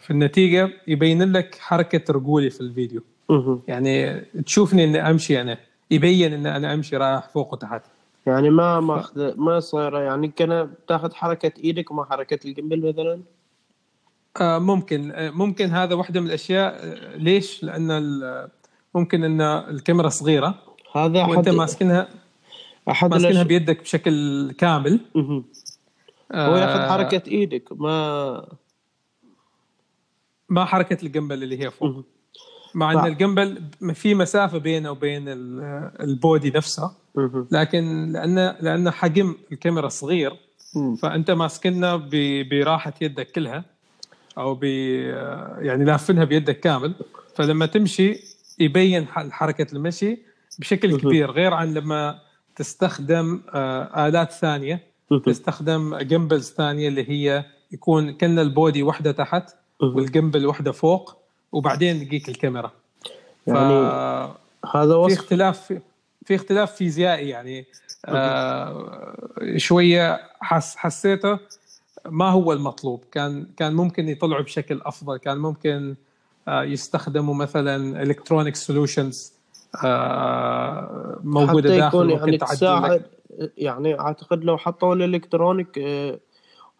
[0.00, 3.02] في النتيجة يبين لك حركة رجولي في الفيديو.
[3.28, 3.62] مهم.
[3.68, 5.58] يعني تشوفني إني أمشي أنا
[5.90, 7.82] يبين ان أنا أمشي رايح فوق وتحت.
[8.26, 13.20] يعني ما ماخذ ما صايرة يعني كان تاخذ حركة إيدك وما حركة ال gimbal مثلا؟
[14.40, 15.10] آه ممكن.
[15.10, 16.74] آه ممكن هذا واحدة من الأشياء.
[16.74, 18.48] آه ليش؟ لأن
[18.94, 20.54] ممكن إن الكاميرا صغيرة.
[20.94, 22.08] هذا وأنت ماسكنها.
[22.90, 25.00] أحد ماسكنها الأشياء- بيدك بشكل كامل.
[26.32, 28.48] آه هو ياخذ حركة إيدك ما
[30.48, 32.04] ما حركة ال gimbal اللي هي فوق.
[32.74, 32.92] مع.
[32.92, 33.62] إن ال gimbal
[33.94, 36.92] في مسافة بينه وبين ال- البودي نفسه.
[37.52, 40.36] لكن لأن لأن حجم الكاميرا صغير.
[41.02, 43.64] فأنت ماسكنها ب- براحة يدك كلها
[44.38, 46.94] أو ب يعني لافنها بيدك كامل
[47.36, 48.20] فلما تمشي
[48.58, 50.18] يبين حركة المشي
[50.58, 50.96] بشكل.
[51.00, 52.18] كبير غير عن لما
[52.56, 54.94] تستخدم آه، آلات ثانية.
[55.26, 59.96] تستخدم جمبلز ثانية اللي هي يكون كأن البودي واحدة تحت مهم.
[59.96, 61.16] وال gimbal واحدة فوق
[61.52, 62.72] وبعدين يجيك الكاميرا.
[63.46, 63.74] يعني
[64.74, 65.72] هذا في وصف؟ اختلاف
[66.26, 67.66] في اختلاف فيزيائي يعني
[68.06, 68.86] آه
[69.56, 71.38] شوية حس حسيته
[72.06, 73.04] ما هو المطلوب.
[73.12, 75.16] كان كان ممكن يطلعوا بشكل أفضل.
[75.16, 75.94] كان ممكن
[76.48, 79.33] آه يستخدموا مثلا electronic solutions
[81.24, 83.02] موجودة حتى داخل يكون ممكن يعني تساعد
[83.58, 86.20] يعني أعتقد لو حطوا ال electronic آه،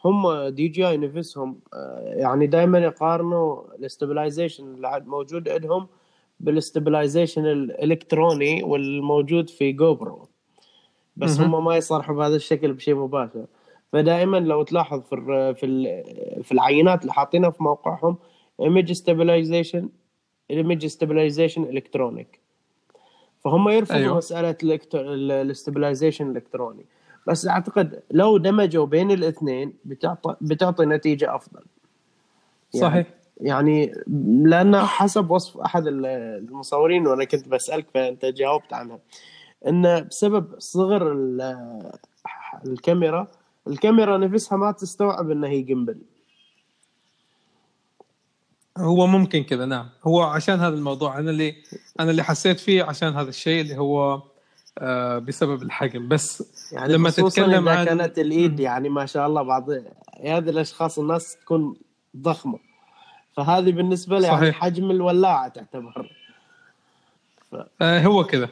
[0.05, 5.87] هم DJI نفسهم آه، يعني دائما يقارنوا ال stabilization اللي موجود عندهم
[6.41, 10.29] بال stabilization الإلكتروني والموجود في GoPro
[11.17, 11.41] بس.
[11.41, 13.45] هم ما يصرحوا بهذا الشكل بشيء مباشر.
[13.93, 16.03] فدائما لو تلاحظ في في
[16.43, 18.17] في العينات اللي حاطينها في موقعهم
[18.61, 19.89] image stabilization
[20.51, 22.44] image stabilization الكترونيك
[23.45, 23.97] فهم يرفضوا.
[23.97, 24.17] أيوه.
[24.17, 24.57] مسألة
[24.95, 26.85] ال stabilization الإلكتروني
[27.27, 31.61] بس أعتقد لو دمجوا بين الاثنين بتعطي بتعطي نتيجة أفضل
[32.75, 33.07] يعني صحيح
[33.41, 33.95] يعني
[34.45, 38.99] لأن حسب وصف أحد المصورين وأنا كنت بسألك فأنت جاوبت عنها
[39.69, 41.93] إن بسبب صغر ال-
[42.67, 43.29] الكاميرا
[43.67, 45.99] الكاميرا نفسها ما تستوعب إنها هي جيمبل
[48.79, 49.89] هو ممكن كذا نعم.
[50.07, 51.57] هو عشان هذا الموضوع أنا اللي
[52.01, 54.23] أنا اللي حسيت فيه عشان هذا الشيء اللي هو
[54.79, 56.09] آه بسبب الحجم.
[56.09, 61.37] بس يعني لما تتكلم عن كانت الإيد يعني ما شاء الله بعض هذه الأشخاص الناس
[61.37, 61.77] تكون
[62.17, 62.59] ضخمة.
[63.37, 64.53] فهذه بالنسبة لي يعني.
[64.53, 66.11] حجم الولاعة تعتبر.
[67.83, 68.49] آه هو كذا.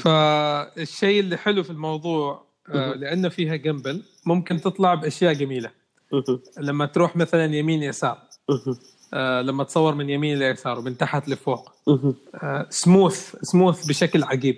[0.00, 5.70] فالشيء اللي حلو في الموضوع آه لأنه فيها جنبل ممكن تطلع بأشياء جميلة.
[6.58, 8.18] لما تروح مثلا يمين يسار.
[9.14, 11.72] آه لما تصور من يمين ليسار ومن تحت لفوق.
[12.34, 14.56] آه سموث سموث بشكل عجيب.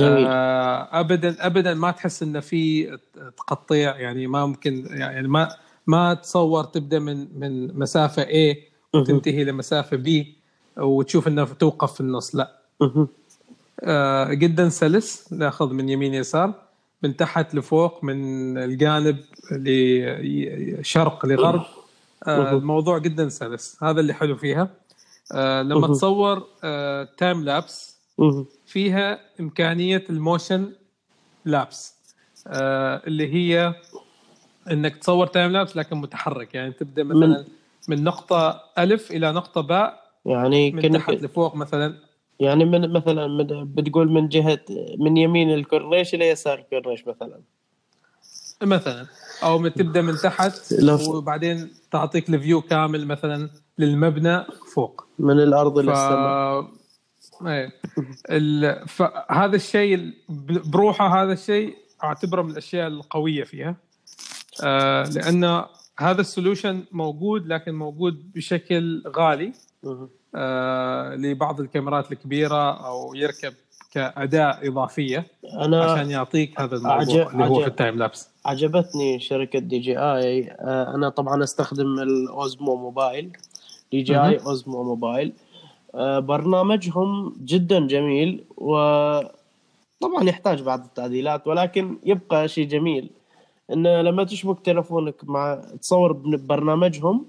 [0.00, 2.86] آه ابدا ابدا ما تحس انه في
[3.36, 5.48] تقطيع يعني ما ممكن يعني ما
[5.86, 8.56] ما تصور تبدأ من من مسافة A
[8.94, 10.26] وتنتهي لمسافة B
[10.76, 12.58] وتشوف انه توقف في النص لا.
[13.80, 16.54] آه جدا سلس ناخذ من يمين يسار
[17.02, 19.18] من تحت لفوق من الجانب
[19.52, 21.60] لشرق لغرب.
[21.60, 21.66] آه
[22.28, 23.82] الموضوع جدا سلس.
[23.82, 24.70] هذا اللي حلو فيها.
[25.34, 25.86] آه لما.
[25.88, 26.46] تصور
[27.18, 27.98] time lapse
[28.66, 30.72] فيها إمكانية ال motion
[31.44, 31.94] lapse
[32.46, 33.74] اللي هي
[34.70, 36.54] إنك تصور time lapse لكن متحرك.
[36.54, 37.44] يعني تبدأ مثلا
[37.88, 41.94] من- نقطة ألف إلى نقطة باء يعني من تحت لفوق مثلا.
[42.40, 44.60] يعني من مثلا من بتقول من جهة
[44.98, 47.40] من يمين الكورنيش إلى يسار الكورنيش مثلا.
[48.62, 49.06] مثلا.
[49.42, 50.74] أو تبدأ من تحت
[51.08, 54.44] وبعدين تعطيك ال view كامل مثلا للمبنى
[54.74, 55.06] فوق.
[55.18, 55.78] من الأرض ف...
[55.78, 56.68] إلى السماء.
[57.52, 57.72] إيه.
[58.30, 60.12] ال- فهذا الشيء
[60.72, 63.76] بروحه هذا الشيء أعتبره من الأشياء القوية فيها.
[64.64, 65.64] آه لأن
[65.98, 69.52] هذا ال solution موجود لكن موجود بشكل غالي.
[70.34, 73.52] آه لبعض الكاميرات الكبيرة أو يركب
[73.92, 75.26] كأداة إضافية
[75.60, 77.62] أنا عشان يعطيك هذا الموضوع عجب- اللي هو عجب.
[77.62, 78.28] في ال time lapse.
[78.48, 80.50] عجبتني شركة DJI.
[80.50, 83.36] آه، أنا طبعا أستخدم ال Osmo Mobile
[83.92, 85.32] DJI Osmo Mobile.
[85.94, 93.10] آه، برنامجهم جدا جميل وطبعا يحتاج بعض التعديلات ولكن يبقى شيء جميل.
[93.72, 97.26] انه لما تشبك تلفونك مع تصور ببرنامجهم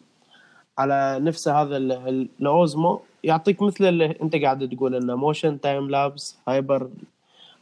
[0.78, 5.62] على نفس هذا ال- ال- ال Osmo يعطيك مثل اللي أنت قاعد تقول إنه motion
[5.62, 6.90] time lapse hyper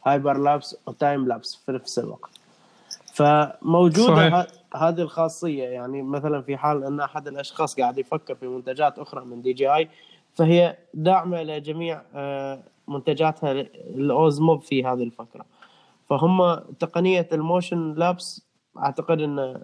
[0.05, 2.36] hyper lapse و time lapse في نفس الوقت.
[3.17, 4.45] فموجودة صحيح.
[4.75, 5.63] هذه الخاصية.
[5.63, 9.89] يعني مثلا في حال أن أحد الأشخاص قاعد يفكر في منتجات أخرى من DJI
[10.35, 13.51] فهي داعمة لجميع آه، منتجاتها
[13.95, 15.45] ال Osmo في هذه الفكرة
[16.09, 18.45] فهم تقنية ال motion lapse
[18.77, 19.61] أعتقد إن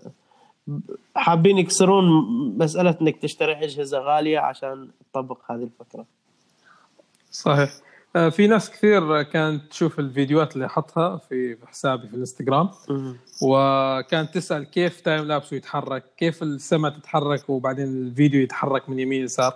[1.15, 2.05] حابين يكسرون
[2.57, 6.05] مسألة إنك تشتري أجهزة غالية عشان تطبق هذه الفكرة
[7.31, 7.69] صحيح.
[8.13, 12.69] في ناس كثير كانت تشوف الفيديوهات اللي حطها في حسابي في الانستغرام.
[13.41, 19.53] وكانت تسأل كيف تايم لابس ويتحرك كيف السماء تتحرك وبعدين الفيديو يتحرك من يمين يسار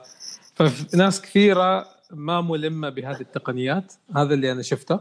[0.56, 3.94] فناس كثيرة ما ملمة بهذه التقنيات.
[4.16, 5.00] هذا اللي أنا شفته.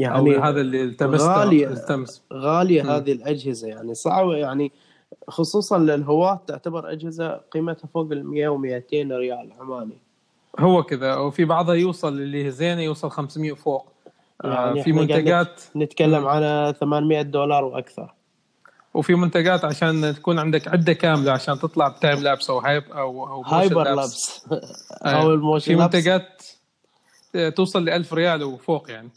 [0.00, 1.68] يعني هذا اللي التمسته غالية.
[1.68, 2.90] التمس غالية مم.
[2.90, 3.68] هذه الأجهزة.
[3.68, 4.36] يعني صعبة.
[4.36, 4.72] يعني
[5.28, 9.98] خصوصا للهواة تعتبر أجهزة قيمتها فوق ال 100 و 200 ريال عماني.
[10.58, 13.92] هو كذا وفي بعضها يوصل اللي زينة يوصل 500 وفوق
[14.44, 16.26] آه يعني في منتجات نتكلم.
[16.26, 18.14] على 800 دولار وأكثر
[18.94, 23.28] وفي منتجات عشان تكون عندك عدة كاملة عشان تطلع ب time lapse أو hyper أو
[23.28, 23.82] أو hyper.
[23.84, 24.46] lapse
[25.06, 25.22] أيوة.
[25.22, 26.42] أو ال motion في منتجات
[27.56, 29.08] توصل ل 1000 ريال وفوق يعني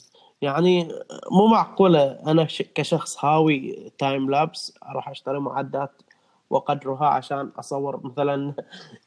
[0.42, 0.88] يعني
[1.32, 6.02] مو معقولة أنا كشخص هاوي time lapse أروح أشتري معدات
[6.50, 8.54] وقدرها عشان أصور مثلا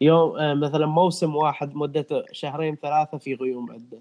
[0.00, 3.98] يوم آه، مثلا موسم واحد مدته شهرين ثلاثة في غيوم عدة.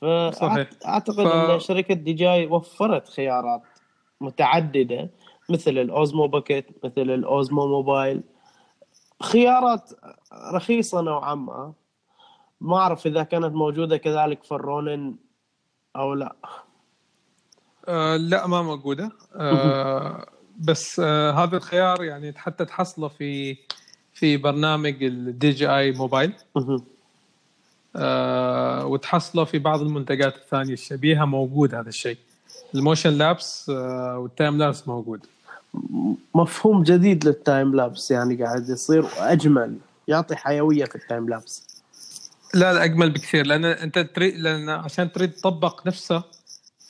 [0.00, 3.62] فاعتقد ف- إن شركة دي جاي وفرت خيارات
[4.20, 5.08] متعددة
[5.50, 8.22] مثل الأوزمو باكيت مثل الأوزمو موبايل.
[9.22, 9.90] خيارات
[10.52, 11.72] رخيصة نوعا ما.
[12.60, 15.16] ما أعرف إذا كانت موجودة كذلك في الرونن
[15.96, 16.36] أو لا.
[17.88, 19.12] آه لا ما موجودة.
[19.34, 20.26] آه
[20.58, 23.56] بس آه هذا الخيار يعني حتى تحصله في
[24.14, 26.32] في برنامج ال DJI Mobile.
[27.96, 30.72] آه وتحصله في بعض المنتجات الثانية.
[30.72, 32.18] الشبيهة موجود هذا الشيء.
[32.74, 35.26] ال motion lapse آه وال time lapse موجود.
[36.34, 39.76] مفهوم جديد لل time lapse يعني قاعد يصير وأجمل
[40.08, 41.82] يعطي حيوية في ال time lapse.
[42.54, 46.22] لا لا أجمل بكثير لأن أنت تريد لأن عشان تريد تطبق نفسه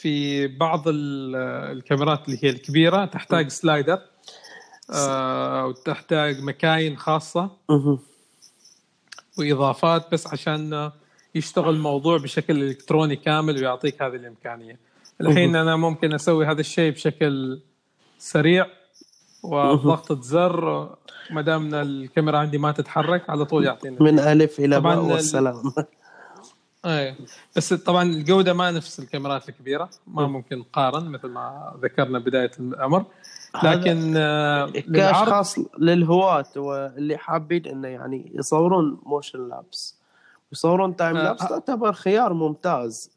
[0.04, 1.36] في بعض ال-
[1.76, 3.98] الكاميرات اللي هي الكبيرة تحتاج سلايدر
[4.94, 7.50] آه وتحتاج مكاين خاصة.
[9.38, 10.90] وإضافات بس عشان
[11.34, 14.78] يشتغل الموضوع بشكل إلكتروني كامل ويعطيك هذه الإمكانية.
[15.20, 17.60] الحين أنا ممكن أسوي هذا الشيء بشكل
[18.18, 18.66] سريع
[19.42, 20.94] وضغطة زر
[21.30, 23.96] ما دام الكاميرا عندي ما تتحرك على طول يعطيني.
[24.00, 25.62] من ألف إلى باء ال- والسلام.
[26.86, 27.16] إيه
[27.56, 33.06] بس طبعا الجودة ما نفس الكاميرات الكبيرة ما ممكن نقارن مثل ما ذكرنا بداية الأمر.
[33.62, 39.98] لكن آه، للعرض كأشخاص للهواة واللي حابين إنه يعني يصورون motion lapse
[40.52, 41.48] يصورون time آه، lapse آه.
[41.48, 43.10] تعتبر خيار ممتاز.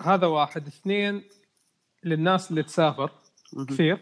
[0.00, 0.66] هذا واحد.
[0.66, 1.22] اثنين
[2.04, 3.10] للناس اللي تسافر.
[3.68, 3.98] كثير.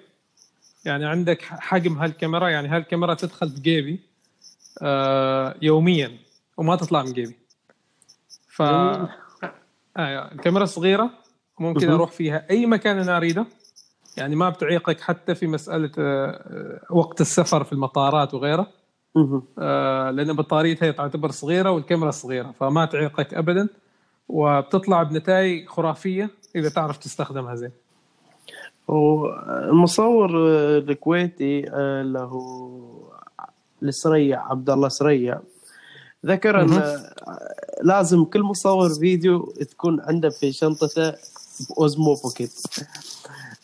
[0.85, 4.01] يعني عندك حجم هالكاميرا يعني هالكاميرا تدخل في جيبي
[4.83, 6.19] آه يوميا
[6.57, 7.37] وما تطلع من جيبي.
[8.57, 8.63] ف.
[8.63, 9.09] آه
[10.33, 11.11] الكاميرا صغيرة
[11.61, 11.91] ممكن.
[11.91, 13.47] أروح فيها أي مكان أنا أريده
[14.17, 18.67] يعني ما بتعيقك حتى في مسألة آه آه، وقت السفر في المطارات وغيره.
[19.59, 23.69] آه لأن بطاريتها تعتبر صغيرة والكاميرا صغيرة فما تعيقك ابدا
[24.29, 27.71] وبتطلع بنتائج خرافية إذا تعرف تستخدمها زين
[28.89, 32.81] والمصور آه، الكويتي آه، اللي هو
[33.83, 35.41] السريع عبد الله سريع
[36.25, 37.01] ذكر أن
[37.83, 41.15] لازم كل مصور فيديو تكون عنده في شنطته
[41.79, 42.61] اوزمو بوكيت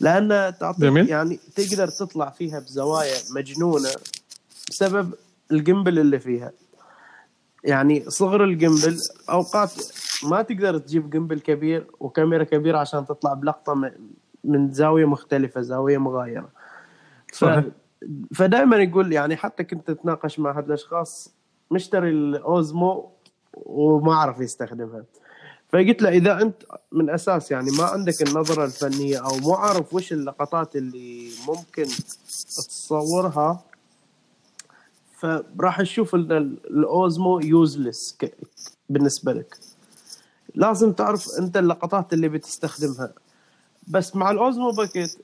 [0.00, 1.08] لأن تعطيك.
[1.08, 3.88] يعني تقدر تطلع فيها بزوايا مجنونة
[4.70, 5.14] بسبب
[5.52, 6.52] الجنبل اللي فيها
[7.64, 8.98] يعني صغر الجنبل
[9.30, 9.72] أوقات
[10.24, 13.90] ما تقدر تجيب جنبل كبير وكاميرا كبيرة عشان تطلع بلقطة
[14.44, 16.48] من زاوية مختلفة زاوية مغايرة
[17.32, 17.44] ف...
[17.44, 17.64] صحيح.
[18.34, 21.34] فدائما يقول يعني حتى كنت اتناقش مع احد الأشخاص
[21.70, 23.10] مشتري الأوزمو
[23.54, 25.04] وما عرف يستخدمها.
[25.72, 26.54] فقلت له إذا أنت
[26.92, 31.84] من أساس يعني ما عندك النظرة الفنية أو مو عارف وش اللقطات اللي ممكن
[32.68, 33.64] تصورها
[35.18, 36.32] فراح تشوف ال-
[36.70, 38.18] الأوزمو يوزلس
[38.88, 39.58] بالنسبة لك.
[40.54, 43.12] لازم تعرف أنت اللقطات اللي بتستخدمها.
[43.88, 45.16] بس مع الأوزمو باكيت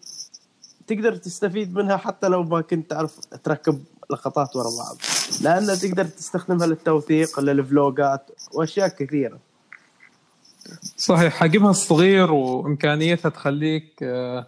[0.87, 4.97] تقدر تستفيد منها حتى لو ما كنت تعرف تركب لقطات ورا بعض.
[5.41, 9.39] لأن تقدر تستخدمها للتوثيق للفلوجات وأشياء كثيرة.
[10.97, 14.47] صحيح حجمها الصغير وإمكانيتها تخليك آه،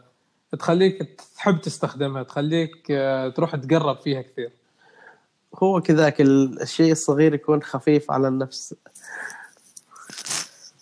[0.59, 4.51] تخليك تحب تستخدمها تخليك آه، تروح تقرب فيها كثير.
[5.63, 8.75] هو كذاك الشيء الصغير يكون خفيف على النفس.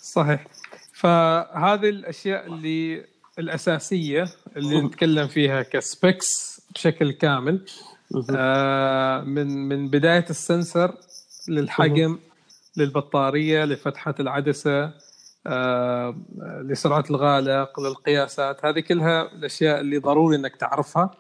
[0.03, 0.47] صحيح.
[0.93, 3.05] فهذه الأشياء اللي
[3.39, 7.67] الأساسية اللي نتكلم فيها كسبيكس بشكل كامل
[8.37, 10.95] آه، من من بداية السنسر
[11.49, 12.19] للحجم
[12.77, 14.91] للبطارية لفتحة العدسة
[15.47, 16.17] آه،
[16.63, 18.65] لسرعة الغالق للقياسات.
[18.65, 21.11] هذه كلها الأشياء اللي ضروري إنك تعرفها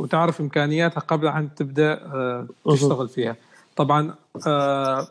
[0.00, 3.36] وتعرف إمكانياتها قبل أن تبدأ آه، تشتغل فيها.
[3.76, 4.14] طبعا
[4.46, 5.06] آه،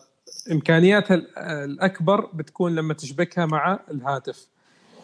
[0.51, 4.47] إمكانياتها ال- الأكبر بتكون لما تشبكها مع الهاتف.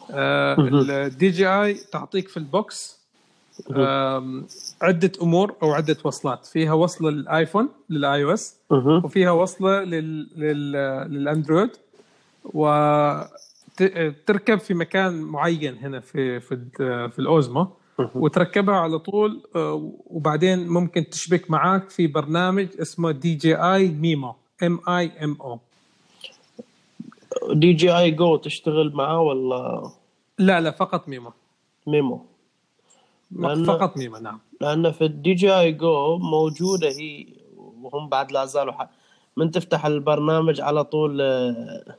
[0.10, 3.03] ال DJI تعطيك في ال box
[4.82, 6.46] عدة أمور أو عدة وصلات.
[6.46, 8.60] فيها وصله للآيفون لل iOS.
[9.04, 10.28] وفيها وصله لل...
[10.36, 10.72] لل...
[11.12, 11.70] للأندرويد.
[12.44, 13.30] وتركب
[14.60, 16.56] في مكان معين هنا في في
[17.10, 17.68] في الأوزمو.
[18.16, 25.12] وتركبها على طول آه، وبعدين ممكن تشبك معاك في برنامج اسمه DJI Mimo M I
[25.24, 25.60] M O
[27.54, 29.92] DJI GO تشتغل معاه ولا؟
[30.40, 31.32] لا لا فقط ميمو.
[31.88, 32.26] ميمو.
[33.38, 34.40] لأن- فقط Mimo نعم.
[34.62, 37.26] لأن في ال DJI GO موجودة هي
[37.84, 38.90] وهم بعد لا زالوا ح-
[39.38, 41.96] من تفتح البرنامج على طول آه،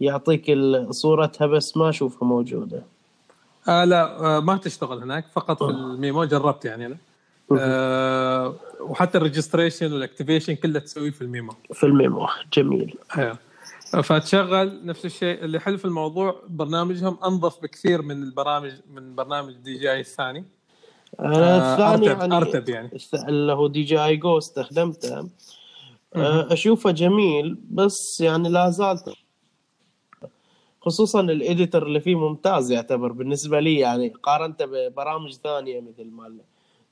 [0.00, 0.58] يعطيك
[0.90, 2.82] صورتها بس ما اشوفها موجودة.
[3.68, 6.96] آه لا آه ما تشتغل هناك فقط في ال Mimo جربت يعني أنا.
[7.58, 11.52] آه وحتى ال registration وال activation كله تسويه في الميمو.
[11.72, 12.94] في الميمو جميل.
[13.18, 13.38] أيوه
[14.00, 20.00] فتشغل نفس الشيء اللي حلو في الموضوع برنامجهم أنظف بكثير من البرامج من برنامج DJI
[20.00, 20.44] الثاني.
[21.20, 22.90] أنا آه، الثاني أرتب- يعني أرتب يعني.
[23.28, 25.28] اللي هو DJI GO استخدمته.
[26.16, 28.98] آه، أشوفه جميل بس يعني لا زال
[30.80, 36.40] خصوصا ال editor اللي فيه ممتاز يعتبر بالنسبة لي يعني قارنته ببرامج ثانية مثل مال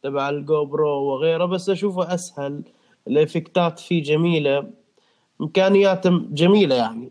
[0.02, 2.62] تبع الجو برو وغيره بس أشوفه أسهل
[3.08, 4.70] الإفكتات فيه جميلة.
[5.40, 7.10] امكانياته جميلة يعني.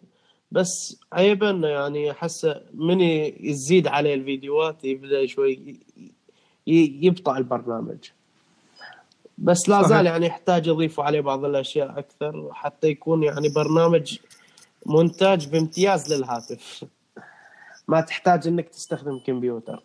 [0.52, 3.02] بس عيبه إنه يعني احسه من
[3.40, 5.80] يزيد عليه الفيديوهات يبدأ شوي
[6.68, 7.98] يبطأ البرنامج.
[9.38, 9.88] بس لا.
[9.88, 14.18] زال يعني يحتاج يضيفوا عليه بعض الأشياء أكثر حتى يكون يعني برنامج
[14.86, 16.86] منتاج بامتياز للهاتف.
[17.88, 19.84] ما تحتاج إنك تستخدم كمبيوتر.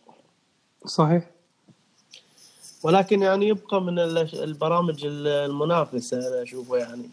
[0.86, 1.30] صحيح.
[2.82, 7.08] ولكن يعني يبقى من ال- البرامج المنافسة أنا أشوفه يعني.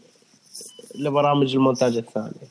[0.95, 2.47] لبرامج المونتاج الثانية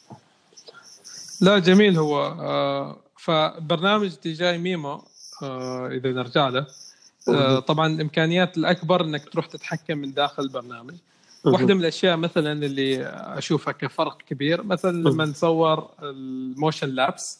[1.41, 5.03] لا جميل هو آه فبرنامج DJI Mimo
[5.43, 6.67] آه إذا نرجع له
[7.29, 10.95] آه طبعا الإمكانيات الأكبر إنك تروح تتحكم من داخل البرنامج
[11.45, 13.07] واحدة من الأشياء مثلا اللي
[13.39, 17.39] أشوفها كفرق كبير مثلا لما نصور ال motion lapse.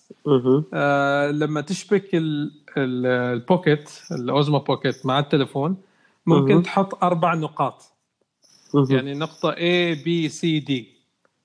[0.75, 5.77] آه لما تشبك ال- ال- ال Pocket ال Osmo Pocket مع التليفون
[6.27, 6.63] ممكن.
[6.63, 7.90] تحط أربع نقاط.
[8.91, 10.73] يعني نقطة A B C D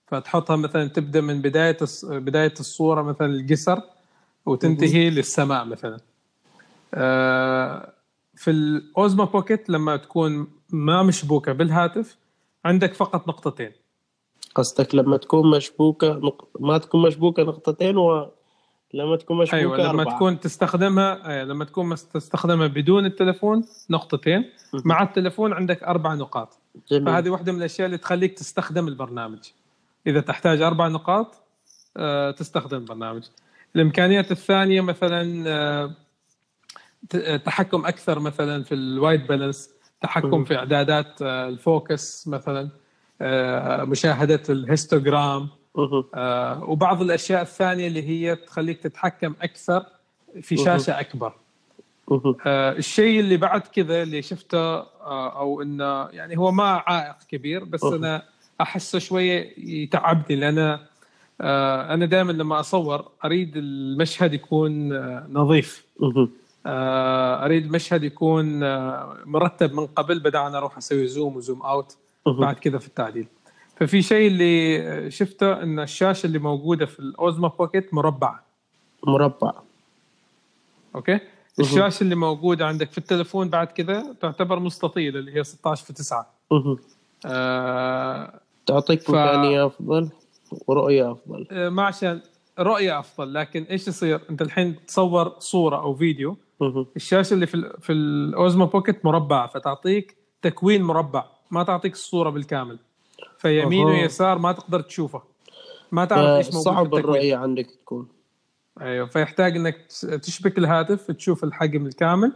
[0.07, 3.81] فتحطها مثلا تبدأ من بداية الص- بداية الصورة مثلا الجسر
[4.45, 5.97] وتنتهي للسماء مثلا.
[6.93, 7.93] آه،
[8.35, 12.17] في ال Osmo Pocket لما تكون ما مشبوكة بالهاتف
[12.65, 13.71] عندك فقط نقطتين.
[14.55, 16.47] قصدك لما تكون مشبوكة نق...
[16.59, 20.15] ما تكون مشبوكة نقطتين ولما تكون مشبوكة أيوه لما أربعة.
[20.15, 24.49] تكون تستخدمها أيوة لما تكون تستخدمها بدون التليفون نقطتين
[24.85, 26.57] مع التليفون عندك أربع نقاط.
[26.91, 27.05] جميل.
[27.05, 29.39] فهذه واحدة من الأشياء اللي تخليك تستخدم البرنامج
[30.07, 31.35] إذا تحتاج أربع نقاط
[31.97, 33.23] آه، تستخدم البرنامج
[33.75, 35.93] الإمكانيات الثانية مثلا آه،
[37.09, 39.69] ت- تحكم أكثر مثلا في الوايت بالانس
[40.01, 42.69] تحكم في إعدادات آه، ال focus مثلا
[43.21, 45.49] آه، مشاهدة ال histogram.
[46.15, 49.85] آه، وبعض الأشياء الثانية اللي هي تخليك تتحكم أكثر
[50.41, 51.33] في شاشة أكبر.
[52.45, 57.63] آه، الشيء اللي بعد كذا اللي شفته آه، أو إنه يعني هو ما عائق كبير
[57.63, 57.83] بس.
[57.83, 58.23] أنا
[58.61, 60.79] أحسه شوية يتعبني لأن
[61.41, 65.85] آه، أنا دائما لما أصور أريد المشهد يكون آه، نظيف.
[66.65, 71.61] آه، أريد المشهد يكون آه، مرتب من قبل بدل أنا أروح أسوي zoom و zoom
[71.61, 71.97] out.
[72.27, 73.27] بعد كذا في التعديل
[73.75, 78.43] ففي شيء اللي شفته إن الشاشة اللي موجودة في ال Osmo Pocket مربعة
[79.07, 79.51] مربع
[80.95, 81.19] أوكي
[81.59, 86.27] الشاشه اللي موجوده عندك في التليفون بعد كذا تعتبر مستطيله اللي هي 16 في 9
[86.51, 86.77] مهم.
[87.25, 90.09] آه تعطيك ف- إمكانية أفضل
[90.67, 91.47] ورؤية أفضل.
[91.51, 92.21] آه، ما عشان
[92.59, 96.37] رؤية أفضل لكن إيش يصير؟ أنت الحين تصور صورة أو فيديو.
[96.95, 102.79] الشاشة اللي في ال في الاوزما بوكيت مربعة فتعطيك تكوين مربع ما تعطيك الصورة بالكامل.
[103.37, 103.85] فيمين.
[103.85, 105.21] ويسار ما تقدر تشوفه.
[105.91, 108.07] ما تعرف إيش موجود صعب الرؤية عندك تكون.
[108.81, 109.77] أيوه فيحتاج إنك
[110.21, 112.33] تشبك الهاتف تشوف الحجم الكامل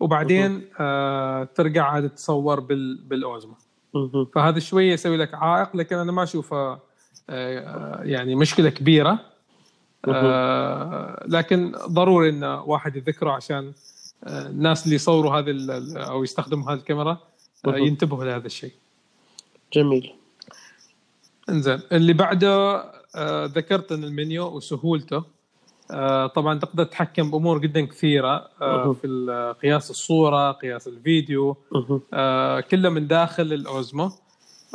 [0.00, 3.54] وبعدين آه ترجع عاد تصور بال بالاوزما.
[4.34, 6.78] فهذا شوية يسوي لك عائق لكن أنا ما أشوفه
[7.30, 9.18] آه يعني مشكلة كبيرة.
[10.08, 13.72] آه لكن ضروري إن واحد يذكره عشان
[14.24, 15.54] آه الناس اللي يصوروا هذه
[15.96, 17.18] أو يستخدموا هذه الكاميرا
[17.66, 17.76] آه.
[17.76, 18.72] ينتبهوا لهذا الشيء.
[19.72, 20.14] جميل.
[21.48, 22.84] إنزين اللي بعده
[23.16, 25.33] آه ذكرت إن المنيو وسهولته.
[26.34, 28.92] طبعا تقدر تتحكم بأمور جدا كثيرة آه.
[28.92, 31.56] في قياس الصورة قياس الفيديو.
[32.12, 34.10] آه كله من داخل الأوزمو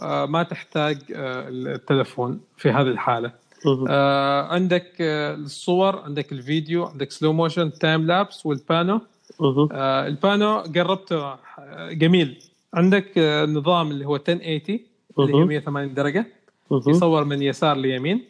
[0.01, 3.31] آه ما تحتاج آه التلفون في هذه الحالة.
[3.89, 9.01] آه عندك آه الصور عندك الفيديو عندك slow motion time lapse وال pano.
[9.71, 11.39] آه ال pano جربته آه،
[11.91, 12.39] جميل
[12.73, 14.79] عندك آه النظام اللي هو 1080
[15.19, 15.47] اللي هي مهم.
[15.47, 16.25] 180 درجة.
[16.87, 18.27] يصور من يسار ليمين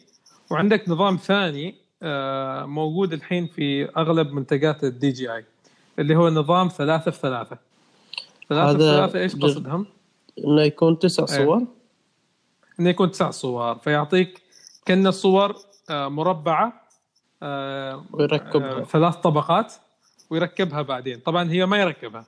[0.50, 1.74] وعندك نظام ثاني آه،
[2.66, 5.44] موجود الحين في أغلب منتجات ال DJI
[5.98, 7.58] اللي هو نظام ثلاثة في ثلاثة
[8.48, 9.86] ثلاثة في ثلاثة إيش قصدهم؟
[10.44, 11.44] إنه يكون تسع إيه.
[11.44, 11.66] صور
[12.80, 14.42] إنه يكون تسع صور فيعطيك
[14.86, 15.56] كأن الصور
[15.90, 16.88] آه، مربعة
[17.42, 18.80] آه، ويركبها.
[18.80, 19.74] آه، ثلاث طبقات
[20.30, 22.24] ويركبها بعدين طبعا هي ما يركبها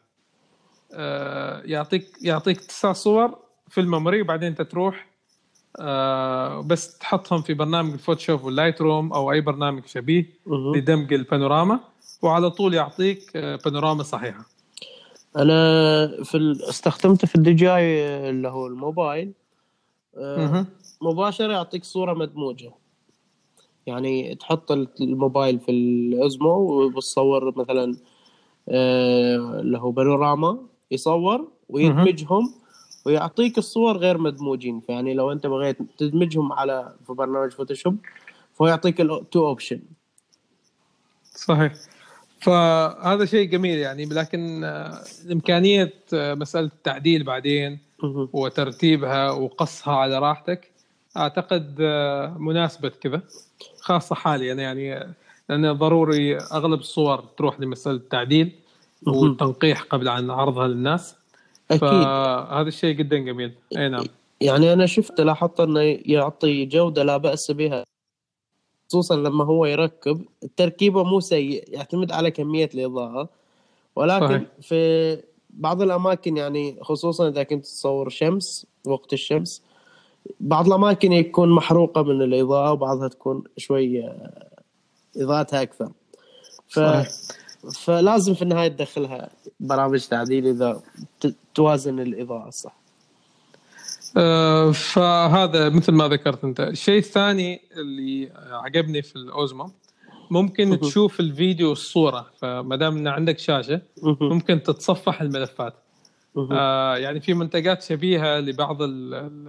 [0.95, 5.12] آه، يعطيك يعطيك تسع صور في ال memory وبعدين أنت تروح آه،
[6.67, 10.27] بس تحطهم في برنامج ال Photoshop وال Lightroom أو أي برنامج شبيه.
[10.47, 11.81] لدمج البانوراما
[12.23, 14.47] وعلى طول يعطيك آه، بانوراما صحيحة
[15.37, 15.55] أنا
[16.25, 16.63] في ال...
[16.63, 19.33] استخدمته في ال DJI اللي هو الموبايل
[20.17, 20.67] آه، مهم.
[21.03, 22.73] مباشرة يعطيك صورة مدموجة
[23.87, 27.97] يعني تحط الموبايل في الأزمو وبتصور مثلا
[28.69, 30.59] آه، اللي هو بانوراما
[30.91, 32.55] يصور ويدمجهم
[33.05, 37.97] ويعطيك الصور غير مدموجين فيعني لو أنت بغيت تدمجهم على في برنامج Photoshop
[38.55, 39.81] فهو يعطيك ال two option
[41.35, 41.73] صحيح.
[42.41, 47.79] فهذا شيء جميل يعني لكن آه، إمكانية آه، مسألة التعديل بعدين
[48.33, 50.71] وترتيبها وقصها على راحتك
[51.17, 53.23] أعتقد آه، مناسبة كذا
[53.81, 55.15] خاصة حاليا يعني
[55.49, 58.53] لأن ضروري أغلب الصور تروح لمسألة التعديل.
[59.07, 61.17] والتنقيح قبل عن عرضها للناس.
[61.75, 61.89] أكيد.
[61.89, 63.53] فهذا الشيء جدا جميل.
[63.77, 64.05] أي نعم.
[64.41, 67.85] يعني أنا شفت لاحظت إنه يعطي جودة لا بأس بها
[68.89, 70.25] خصوصا لما هو يركب.
[70.43, 73.29] التركيبه مو سيء يعتمد على كمية الإضاءة.
[73.97, 74.43] ولكن صحيح.
[74.61, 75.19] في
[75.51, 79.63] بعض الأماكن يعني خصوصا إذا كنت تصور شمس وقت الشمس
[80.41, 84.49] بعض الأماكن يكون محروقة من الإضاءة وبعضها تكون شوي آه،
[85.17, 85.91] إضاءتها أكثر.
[86.69, 86.81] ف...
[86.81, 87.09] صحيح.
[87.85, 90.81] فلازم في النهاية تدخلها برامج تعديل إذا
[91.55, 92.77] توازن الإضاءة صح
[94.17, 99.71] آه، فهذا مثل ما ذكرت أنت الشيء الثاني اللي عجبني في الاوزمو
[100.31, 100.81] ممكن.
[100.81, 103.81] تشوف الفيديو والصورة فما دام إن عندك شاشة.
[104.03, 105.75] ممكن تتصفح الملفات.
[106.53, 109.49] آه يعني في منتجات شبيهة لبعض ال- ال-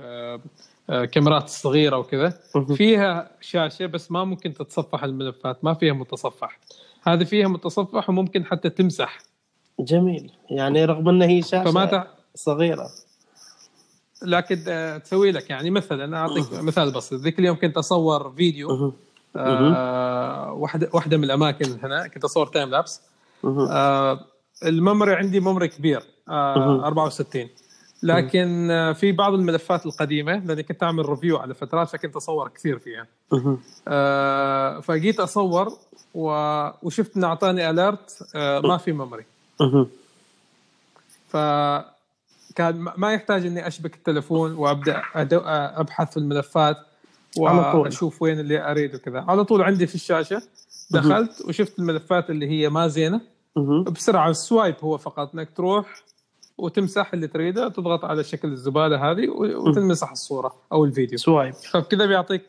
[0.89, 2.39] آه، الكاميرات الصغيرة وكذا.
[2.75, 6.59] فيها شاشة بس ما ممكن تتصفح الملفات ما فيها متصفح
[7.03, 9.19] هذه فيها متصفح وممكن حتى تمسح.
[9.79, 10.31] جميل.
[10.49, 12.03] يعني رغم إنها هي شاشة فما تع...
[12.35, 12.89] صغيرة.
[14.21, 17.19] لكن آه، تسوي لك يعني مثلا أعطيك مثال بسيط.
[17.19, 18.93] ذيك اليوم كنت أصور فيديو.
[19.35, 22.07] آه واحدة واحدة من الأماكن هنا.
[22.07, 23.01] كنت أصور time lapse.
[23.45, 24.19] آه
[24.65, 26.79] ال memory عندي memory كبير آه مهم.
[26.79, 27.49] 64
[28.03, 32.79] لكن آه في بعض الملفات القديمة لأني كنت أعمل review على فترات فكنت أصور كثير
[32.79, 33.07] فيها.
[33.87, 35.71] آه فجيت أصور
[36.13, 36.27] و...
[36.83, 39.25] وشفت إنه أعطاني alert آه ما في memory.
[41.27, 45.39] فكان ما- يحتاج إني أشبك التليفون وأبدأ أدو...
[45.45, 46.77] أبحث في الملفات.
[47.37, 50.41] وأشوف وين اللي أريد وكذا على طول عندي في الشاشة
[50.91, 53.21] دخلت وشفت الملفات اللي هي ما زينة.
[53.91, 56.03] بسرعة ال swipe هو فقط إنك تروح
[56.63, 61.17] وتمسح اللي تريده تضغط على شكل الزبالة هذه و- وتنمسح الصورة أو الفيديو.
[61.17, 61.53] swipe.
[61.53, 62.41] فبكذا بيعطيك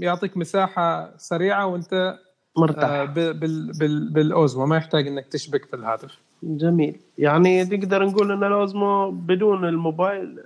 [0.00, 2.18] بيعطيك مساحة سريعة وأنت آه،
[2.60, 4.66] مرتاح ب- بال بال بالأوزمو.
[4.66, 6.18] ما يحتاج إنك تشبك في الهاتف.
[6.42, 6.96] جميل.
[7.18, 10.40] يعني نقدر نقول إن الأوزمو بدون الموبايل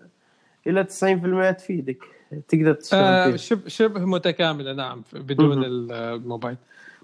[0.66, 1.98] إلى 90% تفيدك.
[2.48, 5.64] تقدر تشتغل آه شبه شبه متكاملة نعم بدون.
[5.64, 6.56] الموبايل.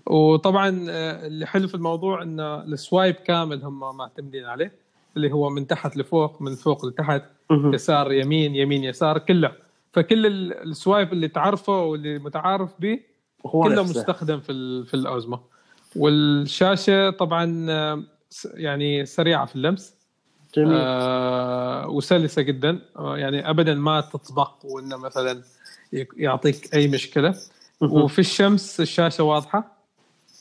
[0.06, 4.72] وطبعا آه، اللي حلو في الموضوع إن السوايب كامل هم معتمدين عليه.
[5.16, 7.22] اللي هو من تحت لفوق من فوق لتحت.
[7.50, 9.52] يسار يمين يمين يسار كله.
[9.92, 13.00] فكل ال- السوايب اللي تعرفه واللي متعارف به
[13.46, 14.00] هو كله نفسه.
[14.00, 15.40] مستخدم في في الاوزمو
[15.96, 17.66] والشاشة طبعا
[18.54, 19.94] يعني سريعة في اللمس.
[20.56, 20.72] جميل.
[20.80, 22.78] آه وسلسة جدا.
[22.96, 25.42] آه يعني ابدا ما تطبق وإنه مثلا
[26.16, 27.34] يعطيك أي مشكلة.
[27.80, 29.76] وفي الشمس الشاشة واضحة.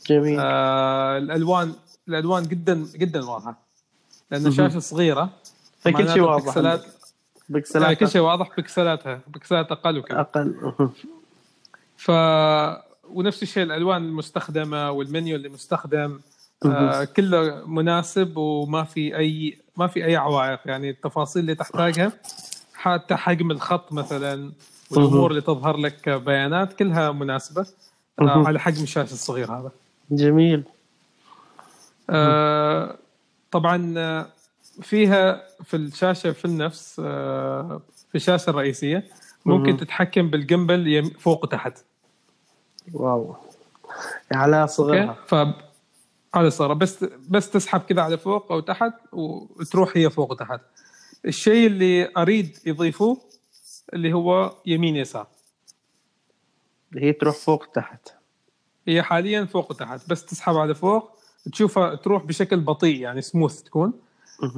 [0.08, 0.40] جميل.
[0.40, 1.74] آه الألوان
[2.08, 3.71] الألوان جدا جدا واضحة.
[4.32, 4.48] لأن.
[4.48, 5.30] الشاشه صغيرة
[5.80, 6.46] فكل شيء واضح.
[6.46, 6.86] بكسلات
[7.50, 10.20] بكسلات كل شيء واضح بكسلاتها بكسلات أقل وكذا.
[10.20, 10.56] أقل.
[11.98, 12.12] ف
[13.10, 16.20] ونفس الشيء الألوان المستخدمة والمنيو اللي مستخدم
[16.66, 20.60] آه كله مناسب وما في اي ما في أي عوائق.
[20.66, 22.12] يعني التفاصيل اللي تحتاجها
[22.74, 24.52] حتى حجم الخط مثلا
[24.92, 27.66] والأمور اللي تظهر لك بيانات كلها مناسبة
[28.22, 28.48] آه.
[28.48, 29.72] على حجم الشاشه الصغير هذا.
[30.12, 30.64] جميل.
[32.10, 32.96] آه
[33.52, 34.28] طبعا آه،
[34.82, 39.08] فيها في الشاشة في النفس آه في الشاشة الرئيسية
[39.46, 39.78] ممكن.
[39.78, 41.78] تتحكم بالجمبل فوق وتحت.
[42.94, 43.36] واو.
[44.32, 45.18] على صغرها.
[45.28, 45.36] ف
[46.34, 46.74] على صغرها.
[46.74, 50.62] بس بس تسحب كذا على فوق أو تحت وتروح هي فوق وتحت.
[51.26, 53.18] الشيء اللي أريد يضيفوه
[53.94, 55.28] اللي هو يمين يسار.
[56.98, 58.10] هي تروح فوق تحت
[58.88, 61.12] هي حاليا فوق وتحت بس تسحب على فوق
[61.52, 63.94] تشوفها تروح بشكل بطيء يعني سموث تكون.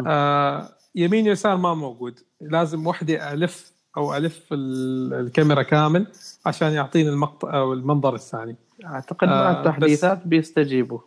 [0.08, 2.20] آه يمين يسار ما موجود.
[2.42, 6.08] لازم وحدي ألف أو ألف ال- الكاميرا كامل
[6.46, 8.56] عشان يعطيني المقطع أو المنظر الثاني.
[8.86, 11.00] أعتقد مع آه، التحديثات بيستجيبوا.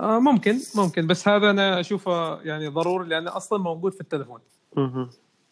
[0.00, 1.06] آه ممكن ممكن.
[1.06, 4.40] بس هذا أنا أشوفه يعني ضروري لأنه أصلا موجود في التليفون
[4.76, 5.10] مهم.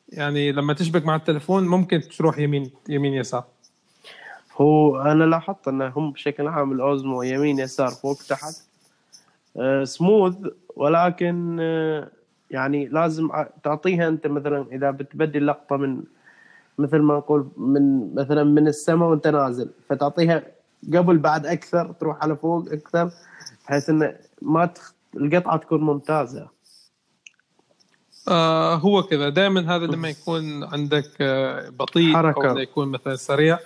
[0.09, 3.45] يعني لما تشبك مع التليفون ممكن تروح يمين يمين يسار.
[4.61, 8.55] هو أنا لاحظت ان هم بشكل عام الأوزمو يمين يسار فوق تحت.
[9.85, 10.37] سموث
[10.77, 12.09] ولكن آه،
[12.51, 13.29] يعني لازم
[13.65, 16.03] تعطيها أنت مثلا إذا بتبدل لقطه من
[16.79, 20.43] مثل ما نقول من مثلا من السماء وأنت نازل فتعطيها
[20.95, 23.11] قبل بعد أكثر تروح على فوق أكثر
[23.67, 24.95] بحيث انه ما تخ...
[25.17, 26.49] القطعة تكون ممتازة.
[28.29, 29.29] آه هو كذا.
[29.29, 32.51] دائما هذا لما يكون عندك آه بطيء حركة.
[32.51, 33.59] أو يكون مثلا سريع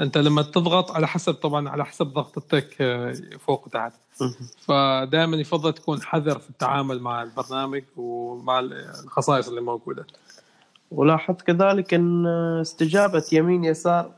[0.00, 3.14] أنت لما تضغط على حسب طبعا على حسب ضغطتك آه
[3.46, 3.92] فوق وتحت.
[4.60, 10.06] فدائما يفضل تكون حذر في التعامل مع البرنامج ومع الخصائص اللي موجودة.
[10.90, 12.26] ولاحظت كذلك إن
[12.60, 14.10] استجابة يمين يسار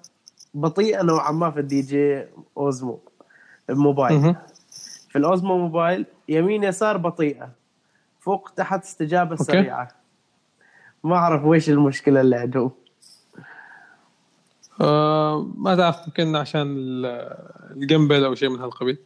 [0.55, 2.24] بطيئة نوعا ما في ال DJI
[2.57, 3.00] أوزمو
[3.70, 4.34] الموبايل.
[5.09, 7.48] في الأوزمو موبايل يمين يسار بطيئة
[8.20, 9.44] فوق تحت استجابة okay.
[9.44, 9.88] سريعة.
[11.05, 12.70] ما أعرف ويش المشكلة اللي عندهم.
[14.80, 17.36] آه ما تعرف يمكن عشان ال-
[17.70, 18.98] الـ gimbal أو شيء من هالقبيل.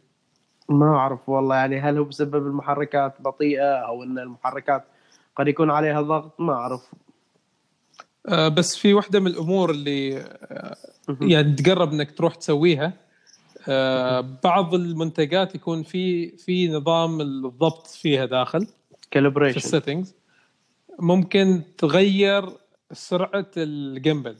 [0.69, 4.83] ما أعرف والله يعني هل هو بسبب المحركات بطيئة أو إن المحركات
[5.35, 6.81] قد يكون عليها ضغط؟ ما أعرف.
[8.29, 10.75] آه بس في واحدة من الأمور اللي آه
[11.21, 12.93] يعني تقرب إنك تروح تسويها.
[13.69, 20.15] آه بعض المنتجات يكون في في نظام الضبط فيها داخل في calibration ال settings
[20.99, 22.49] ممكن تغير
[22.91, 24.37] سرعة الجنبل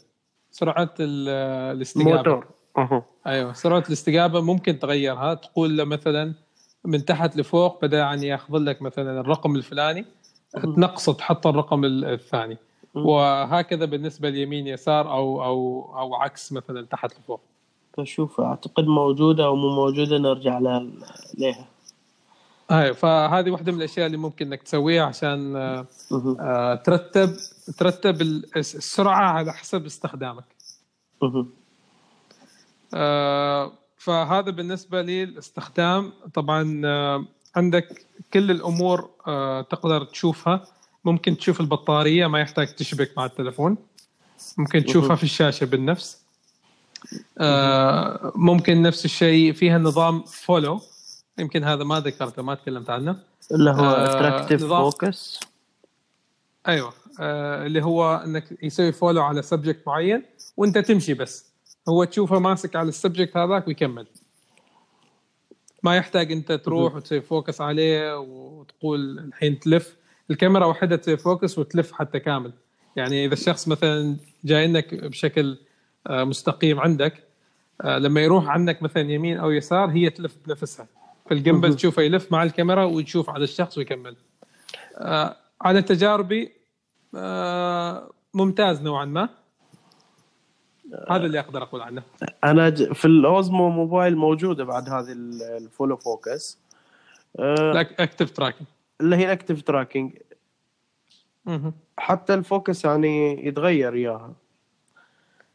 [0.51, 1.30] سرعة ال-
[1.78, 2.11] الاستجابة.
[2.17, 2.47] موتور.
[3.28, 3.53] أيوه.
[3.53, 6.34] سرعه الاستجابة ممكن تغيرها تقول له مثلا
[6.86, 10.05] من تحت لفوق بدا ان يأخذ لك مثلا الرقم الفلاني
[10.75, 12.57] تنقصه تحط الرقم ال- الثاني.
[12.95, 17.39] وهكذا بالنسبة ليمين يسار أو أو أو عكس مثلا تحت لفوق.
[17.97, 20.88] فشوف أعتقد موجودة أو مو موجودة نرجع لها.
[22.71, 22.93] أيوه.
[22.93, 25.55] فهذه واحدة من الأشياء اللي ممكن إنك تسويها عشان
[26.39, 27.30] آه، ترتب
[27.78, 30.45] ترتب ال- السرعة على حسب استخدامك.
[33.98, 37.26] فهذا بالنسبة للاستخدام طبعا آه،
[37.56, 40.66] عندك كل الأمور آه، تقدر تشوفها.
[41.06, 43.78] ممكن تشوف البطارية ما يحتاج تشبك مع التلفون.
[44.58, 46.22] ممكن تشوفها في الشاشة بالنفس.
[47.38, 50.82] آه، ممكن نفس الشيء فيها نظام فولو
[51.38, 53.20] يمكن هذا ما ذكرته ما تكلمت عنه.
[53.52, 55.39] اللي هو آه، attractive focus
[56.68, 56.94] أيوه.
[57.20, 60.24] آه اللي هو إنك يسوي follow على subject معين
[60.58, 61.47] وأنت تمشي بس.
[61.90, 64.08] هو تشوفه ماسك على ال subject هذاك ويكمل.
[65.84, 69.96] ما يحتاج انت تروح وتسوي focus عليه وتقول الحين تلف.
[70.32, 72.54] الكاميرا وحدها تسوي focus وتلف حتى كامل.
[72.96, 75.58] يعني إذا الشخص مثلا جاي لك بشكل
[76.08, 77.24] آه، مستقيم عندك
[77.82, 80.88] آه، لما يروح عنك مثلا يمين أو يسار هي تلف بنفسها.
[81.30, 84.16] فال gimbal تشوفه يلف مع الكاميرا وتشوف على الشخص ويكمل.
[84.98, 86.52] آه، على تجاربي
[88.34, 89.30] ممتاز نوعا ما.
[91.10, 92.04] هذا اللي أقدر أقول عنه.
[92.44, 96.60] أنا ج- في الأوزمو موبايل موجودة بعد هذه ال- ال follow focus
[97.99, 98.68] active tracking
[99.02, 100.12] اللي هي ال active tracking
[101.98, 104.34] حتى ال focus يعني يتغير إياها.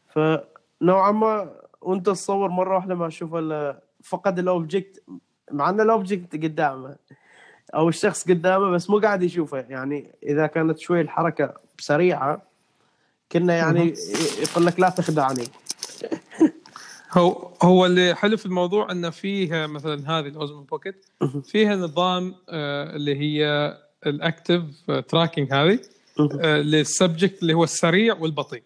[0.07, 5.03] فنوعا ما وأنت تصور مرة واحدة ما تشوف إلا فقد ال object
[5.51, 6.95] مع إن ال object قدامه
[7.75, 9.57] أو الشخص قدامه بس مو قاعد يشوفه.
[9.69, 12.41] يعني إذا كانت شوي الحركة سريعة
[13.33, 13.93] كنا يعني
[14.41, 15.43] يقول لك لا تخدعني.
[17.17, 21.05] هو هو اللي حلو في الموضوع إنه فيها مثلا هذه الاوزمو بوكيت
[21.45, 23.73] فيها نظام آه، اللي هي
[24.05, 24.63] ال active
[25.07, 25.79] tracking هذه
[26.19, 28.63] آه، لل subject اللي هو السريع والبطيء.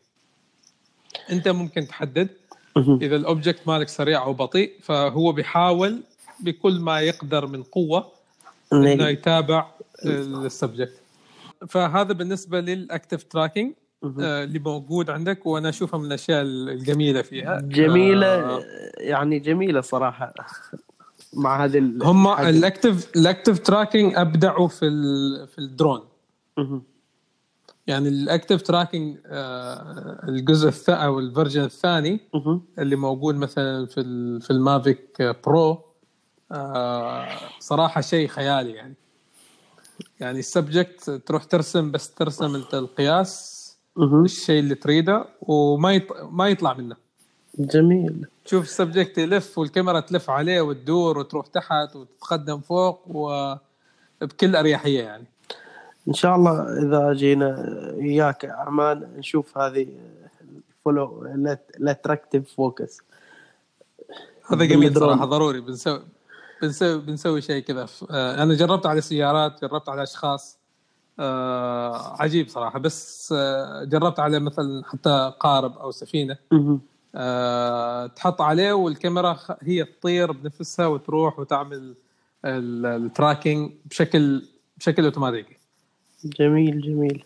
[1.31, 2.29] أنت ممكن تحدد
[2.77, 6.01] إذا ال object مالك سريع أو بطيء فهو بيحاول
[6.39, 8.11] بكل ما يقدر من قوة
[8.73, 9.71] إنه يتابع
[10.05, 10.99] ال subject.
[11.69, 13.73] فهذا بالنسبة لل active tracking
[14.03, 18.63] اللي موجود عندك وأنا أشوفها من الأشياء الجميلة فيها جميلة آه،
[18.97, 20.33] يعني جميلة صراحة
[21.33, 22.27] مع هذه ال- هم.
[22.27, 26.01] ال active ال active tracking أبدعوا في ال- في الدرون.
[27.87, 29.17] يعني ال active tracking
[30.29, 32.19] الجزء الثاني أو ال version الثاني.
[32.79, 35.81] اللي موجود مثلا في ال- في المافيك برو
[36.51, 37.27] آه،
[37.59, 38.93] صراحة شيء خيالي يعني
[40.19, 43.56] يعني ال subject تروح ترسم بس ترسم انت القياس.
[43.97, 46.03] الشيء اللي تريده وما يط...
[46.31, 46.95] ما يطلع منه.
[47.59, 48.25] جميل.
[48.45, 55.25] تشوف ال subject يلف والكاميرا تلف عليه وتدور وتروح تحت وتتقدم فوق وبكل أريحية يعني.
[56.07, 59.87] إن شاء الله إذا جينا إياك عمان نشوف هذه
[60.41, 61.25] ال follow
[61.79, 63.01] ال attractive focus.
[64.51, 64.95] هذا جميل.
[64.95, 65.61] صراحة ضروري.
[65.61, 66.01] بنسوي
[66.61, 67.87] بنسوي بنسوي شيء كذا.
[68.11, 70.56] أنا جربت على سيارات جربت على أشخاص.
[71.19, 72.79] آه، عجيب صراحة.
[72.79, 76.37] بس آه، جربت على مثلا حتى قارب أو سفينة.
[77.15, 81.93] آه، تحط عليه والكاميرا هي تطير بنفسها وتروح وتعمل
[82.45, 84.45] ال- tracking بشكل
[84.77, 85.57] بشكل أوتوماتيكي.
[86.25, 87.23] جميل جميل.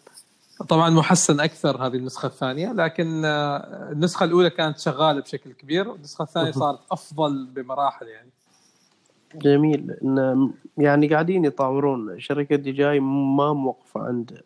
[0.69, 6.23] طبعا محسن أكثر هذه النسخة الثانية لكن آه، النسخة الأولى كانت شغالة بشكل كبير والنسخة
[6.23, 8.29] الثانية صارت أفضل بمراحل يعني.
[9.35, 9.91] جميل.
[10.03, 14.41] إن يعني قاعدين يطورون شركة DJI ما موقفة عند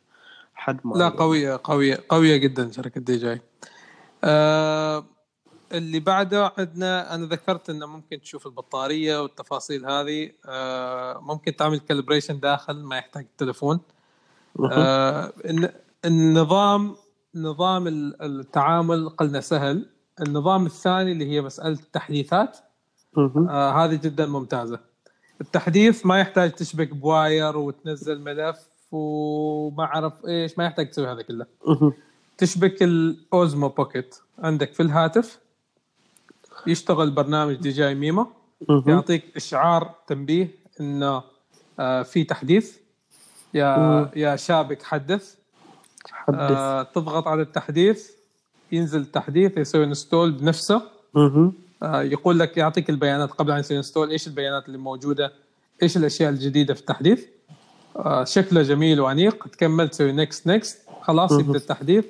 [0.55, 3.41] حد ما لا قوية قوية قوية جدا شركة DJI.
[4.23, 5.05] آه
[5.71, 10.29] اللي بعده عندنا أنا ذكرت إنه ممكن تشوف البطارية والتفاصيل هذه.
[10.45, 13.79] آه ممكن تعمل calibration داخل ما يحتاج تليفون.
[14.71, 15.73] آه الن-
[16.05, 16.95] النظام
[17.35, 19.89] نظام ال- التعامل قلنا سهل.
[20.21, 22.57] النظام الثاني اللي هي مسألة التحديثات.
[23.49, 24.79] آه هذه جدا ممتازة.
[25.41, 28.57] التحديث ما يحتاج تشبك بواير وتنزل ملف
[28.91, 31.45] وما أعرف إيش ما يحتاج تسوي هذا كله.
[32.37, 34.15] تشبك الـ Osmo Pocket.
[34.39, 35.39] عندك في الهاتف
[36.67, 38.27] يشتغل برنامج DJI Mimo.
[38.87, 40.49] يعطيك إشعار تنبيه
[40.79, 41.23] إنه
[41.79, 42.77] آه في تحديث.
[43.53, 44.09] يا مم.
[44.15, 45.35] يا شابك حدث
[46.11, 48.11] حدث آه تضغط على التحديث.
[48.71, 50.81] ينزل التحديث يسوي install بنفسه.
[51.85, 55.33] آه، يقول لك يعطيك البيانات قبل إن install إيش البيانات اللي موجودة؟
[55.83, 57.25] إيش الأشياء الجديدة في التحديث؟
[57.95, 61.31] آه، شكله جميل وانيق تكمل تسوي next next خلاص.
[61.31, 62.05] يبدأ التحديث.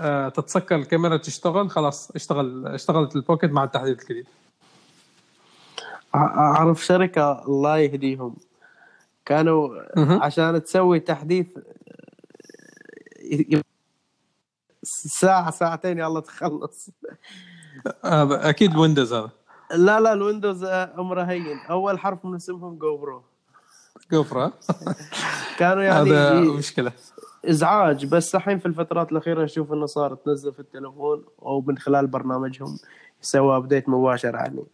[0.00, 1.70] آه، تتسكر الكاميرا تشتغل.
[1.70, 4.26] خلاص اشتغل اشتغلت الـ Pocket مع التحديث الجديد
[6.14, 8.36] أعرف شركة الله يهديهم.
[9.26, 9.68] كانوا.
[10.24, 11.46] عشان تسوي تحديث
[14.82, 16.90] ساعة ساعتين يلا تخلص.
[18.04, 19.30] أكيد Windows هذا.
[19.76, 21.58] لا لا الـ Windows آه، امره هين.
[21.70, 23.22] أول حرف من اسمهم GoPro
[24.12, 24.52] جوفرا
[25.58, 26.92] كانوا يعني هذا ي- مشكلة.
[27.48, 28.06] إزعاج.
[28.06, 32.78] بس الحين في الفترات الأخيرة نشوف إنه صار تنزل في التليفون أو من خلال برنامجهم
[33.22, 34.64] يسوي update مباشر يعني.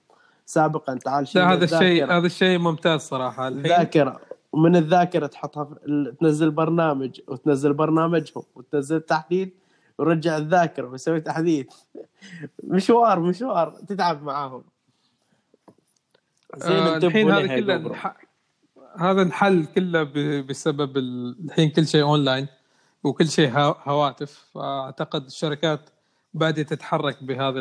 [0.46, 2.04] سابقا تعال شيل لا هذا الشيء.
[2.12, 3.48] هذا الشيء ممتاز صراحة.
[3.48, 4.20] الحين الذاكرة.
[4.52, 9.48] ومن الذاكرة تحطها في تنزل برنامج وتنزل برنامجهم وتنزل تحديث
[9.98, 11.66] ورجع الذاكرة ويسوي تحديث.
[12.64, 13.70] مشوار مشوار.
[13.88, 14.64] تتعب معاهم.
[16.56, 18.14] زين آه، الحين هذا كله
[18.98, 22.46] هذا انحل كله ب- بسبب ال- الحين كل شيء اونلاين
[23.04, 23.50] وكل شيء
[23.84, 24.46] هواتف.
[24.54, 25.80] فأعتقد الشركات
[26.34, 27.60] بدات تتحرك بهذا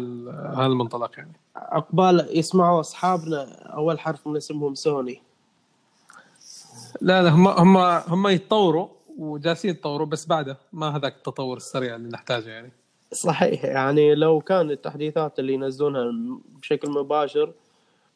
[0.58, 1.34] هذا المنطلق يعني.
[1.56, 5.22] عقبال يسمعوا أصحابنا أول حرف من اسمهم سوني.
[7.02, 7.78] لا لا هم هم
[8.08, 8.88] هم يتطوروا.
[9.18, 12.72] وجالسين يتطوروا بس بعده ما هذاك التطور السريع اللي نحتاجه يعني
[13.11, 16.11] صحيح يعني لو كان التحديثات اللي ينزلونها
[16.61, 17.53] بشكل مباشر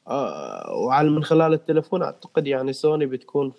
[0.07, 3.53] آه، وعلى من خلال التليفون أعتقد يعني سوني بتكون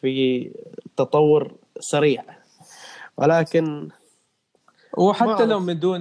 [0.00, 0.50] في
[0.96, 2.24] تطور سريع
[3.16, 3.88] ولكن
[4.98, 5.60] وحتى لو.
[5.60, 6.00] من دون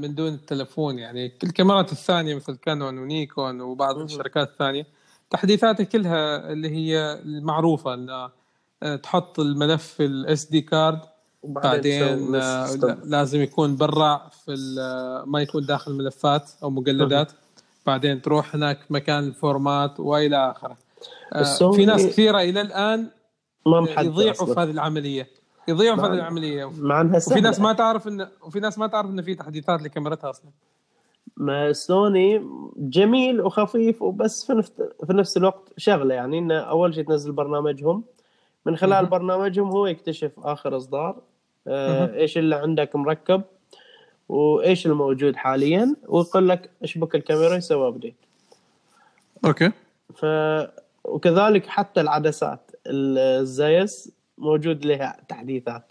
[0.00, 3.98] من دون التلفون يعني الكاميرات الثانية مثل Canon و Nikon وبعض.
[3.98, 4.86] الشركات الثانية
[5.30, 8.32] تحديثاتها كلها اللي هي المعروفة إن آه،
[9.02, 11.00] تحط الملف في الـ SD card
[11.44, 12.98] بعدين آه،.
[13.04, 17.32] لازم يكون برا في آه، ما يكون داخل ملفات أو مجلدات
[17.86, 20.76] بعدين تروح هناك مكان الـ format وإلى آخره.
[21.32, 23.08] آه، في ناس كثيرة إلى الآن
[23.66, 24.60] ما يضيعوا في.
[24.60, 25.28] هذه العملية.
[25.68, 26.70] يضيعوا في هذه العملية.
[26.78, 27.60] مع إنها وفي ناس.
[27.60, 30.50] ما تعرف إن وفي ناس ما تعرف إن في تحديثات لكاميرتها أصلا.
[31.36, 34.72] ما سوني جميل وخفيف وبس في نفس
[35.06, 38.04] في نفس الوقت شغلة يعني انه أول شيء تنزل برنامجهم.
[38.66, 39.06] من خلال.
[39.06, 41.16] برنامجهم هو يكتشف آخر إصدار
[41.66, 42.14] آه.
[42.14, 43.42] إيش اللي عندك مركب
[44.28, 48.14] وإيش الموجود حاليا ويقول لك اشبك الكاميرا يسوي ابديت
[49.44, 49.70] okay.
[50.14, 50.26] ف
[51.04, 55.82] وكذلك حتى العدسات الـ Zeiss موجود لها تحديثات.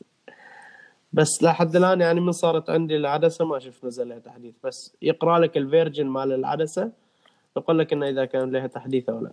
[1.14, 4.54] بس لحد الآن يعني من صارت عندي العدسة ما شفت نزل لها تحديث.
[4.64, 6.92] بس يقرأ لك الـ version مال العدسة
[7.58, 9.32] يقول لك إنه إذا كان لها تحديث أو لا.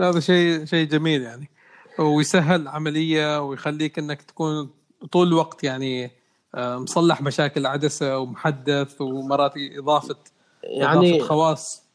[0.00, 1.50] هذا شيء شيء جميل يعني.
[1.98, 4.70] ويسهل العملية ويخليك إنك تكون
[5.12, 6.10] طول الوقت يعني
[6.54, 10.16] آه، مصلح مشاكل العدسه ومحدث ومرات إضافة
[10.62, 11.88] يعني اضافه خواص.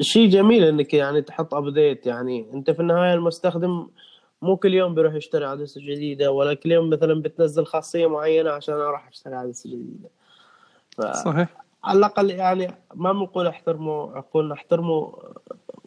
[0.00, 2.46] شيء جميل إنك يعني تحط ابديت يعني.
[2.54, 3.86] أنت في النهاية المستخدم
[4.42, 8.74] مو كل يوم بيروح يشتري عدسة جديدة ولا كل يوم مثلا بتنزل خاصية معينة عشان
[8.74, 10.08] أروح أشتري عدسة جديدة.
[10.96, 11.00] ف...
[11.00, 11.48] صحيح.
[11.84, 15.12] على الأقل يعني ما بنقول احترموا عقولنا احترموا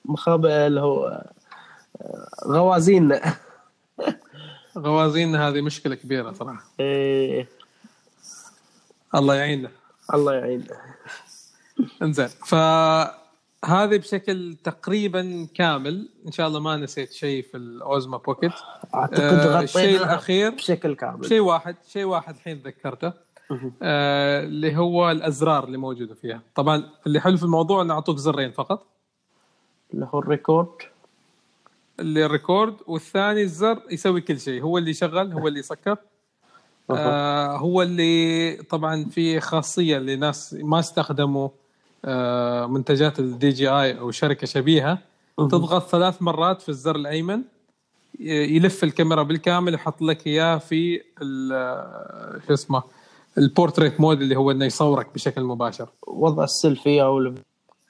[0.05, 1.23] مخابئ اللي هو
[2.47, 3.35] غوازيننا.
[4.77, 6.63] غوازين هذه مشكلة كبيرة صراحة.
[6.79, 7.49] إيه.
[9.15, 9.71] الله يعيننا.
[10.13, 10.67] الله يعين
[12.01, 16.09] انزين فهذه بشكل تقريبا كامل.
[16.27, 18.51] إن شاء الله ما نسيت شيء في الـ Osmo Pocket.
[18.95, 20.49] أعتقد آه، الشيء الأخير.
[20.49, 21.25] بشكل كامل.
[21.25, 23.13] شيء واحد شيء واحد الحين ذكرته.
[23.81, 26.41] آه اللي هو الأزرار اللي موجودة فيها.
[26.55, 28.92] طبعا اللي حلو في الموضوع إنه أعطوك زرين فقط.
[29.93, 30.67] اللي هو الـ record.
[31.99, 34.61] اللي الـ record والثاني الزر يسوي كل شيء.
[34.63, 35.97] هو اللي يشغل هو اللي يسكر.
[36.91, 41.49] آه هو اللي طبعا في خاصية لناس ما استخدموا
[42.05, 44.97] آه منتجات الـ DJI أو شركة شبيهة.
[45.37, 47.41] تضغط ثلاث مرات في الزر الأيمن.
[48.19, 52.83] يلف الكاميرا بالكامل يحط لك إياه في ال- شو اسمه
[53.37, 55.89] الـ portrait mode اللي هو إنه يصورك بشكل مباشر.
[56.07, 57.33] وضع السيلفي أو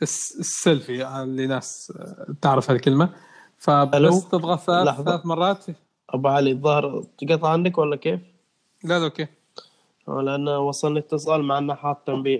[0.04, 3.10] السيلفي لناس آه، تعرف هالكلمة؟
[3.58, 5.04] فبس تضغط ثلاث لحظة.
[5.04, 5.66] ثلاث مرات
[6.10, 8.20] أبو علي الظاهر قطع عندك ولا كيف؟
[8.84, 9.28] لا لا okay
[10.08, 12.40] لأن وصلني اتصال مع إنه حاط تنبيه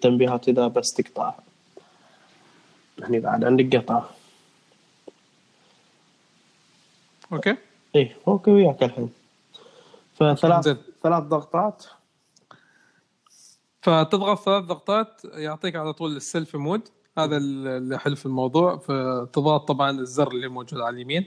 [0.00, 1.34] تنبيهات إذا بس تقطع
[3.02, 4.02] هني بعد عندك قطع
[7.32, 7.56] okay
[7.94, 9.10] إيه okay وياك الحين
[10.14, 10.78] فثلاث.
[11.02, 11.84] ثلاث ضغطات
[13.88, 18.76] فتضغط ثلاث ضغطات يعطيك على طول الـ selfie mode هذا اللي حلو في الموضوع.
[18.76, 21.26] فتضغط طبعا الزر اللي موجود على اليمين.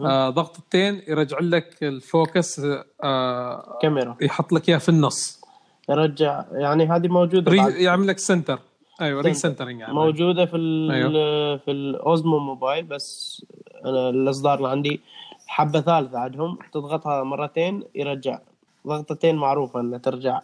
[0.00, 2.60] آه ضغطتين يرجع لك الـ focus
[3.04, 4.16] آه كاميرا.
[4.20, 5.40] يحط لك إياه في النص.
[5.88, 7.52] يرجع يعني هذه موجودة.
[7.52, 8.58] re يعمل لك center
[9.00, 9.48] أيوه re-center.
[9.48, 9.94] centering يعني.
[9.94, 11.10] موجودة في ال أيوه.
[11.56, 13.42] في الـ Osmo Mobile بس
[13.84, 15.00] أنا الإصدار اللي عندي
[15.46, 16.58] حبة ثالثة عندهم.
[16.72, 18.38] تضغطها مرتين يرجع.
[18.86, 20.40] ضغطتين معروفة إنها ترجع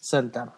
[0.00, 0.48] center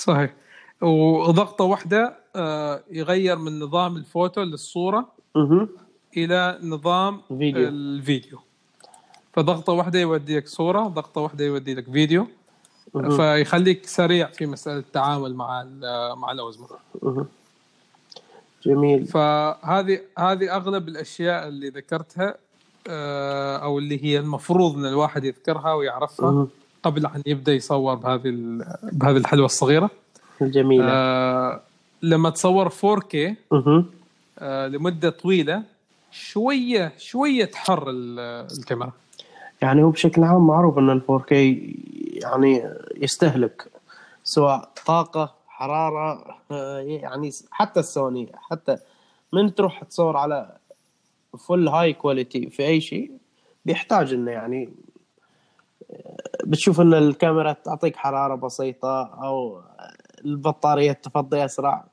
[0.00, 0.34] صحيح
[0.82, 5.68] وضغطة واحدة آه يغير من نظام الفوتو للصورة أها
[6.16, 7.68] إلى نظام فيديو.
[7.68, 8.38] الفيديو
[9.32, 12.26] فضغطة واحدة يودي لك صورة ضغطة واحدة يودي لك فيديو
[12.94, 13.10] مهم.
[13.16, 15.64] فيخليك سريع في مسألة التعامل مع
[16.14, 16.66] مع الـ Osmo
[17.02, 17.26] مهم.
[18.66, 22.34] جميل فهذه هذه أغلب الأشياء اللي ذكرتها
[22.88, 26.46] آه، أو اللي هي المفروض إن الواحد يذكرها ويعرفها.
[26.82, 28.20] قبل أن يبدأ يصور بهذه
[28.82, 29.90] بهذه الحلوة الصغيرة.
[30.42, 31.60] جميله آه،
[32.02, 33.16] لما تصور 4K
[33.52, 33.86] مهم.
[34.38, 35.62] آه، لمدة طويلة
[36.10, 38.18] شوية شوية تحر ال-
[38.58, 38.92] الكاميرا.
[39.62, 41.32] يعني هو بشكل عام معروف إن ال 4K
[42.24, 42.64] يعني
[42.96, 43.66] يستهلك
[44.24, 48.76] سواء طاقة حرارة آه، يعني حتى السوني حتى
[49.32, 50.56] من تروح تصور على
[51.48, 53.10] فل هاي كواليتي في أي شيء
[53.66, 54.68] بيحتاج إنه يعني
[56.44, 59.62] بتشوف إن الكاميرا تعطيك حرارة بسيطة أو
[60.24, 61.84] البطارية تفضي أسرع.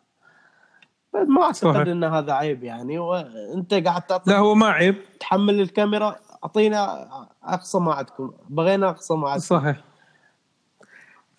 [1.14, 1.88] ما أعتقد.
[1.88, 3.00] إن هذا عيب يعني.
[3.00, 4.96] وأنت قاعد تعطي لا هو ما عيب.
[5.20, 7.08] تحمل الكاميرا أعطينا
[7.44, 9.78] أقصى ما عندكم بغينا أقصى ما عندكم صحيح.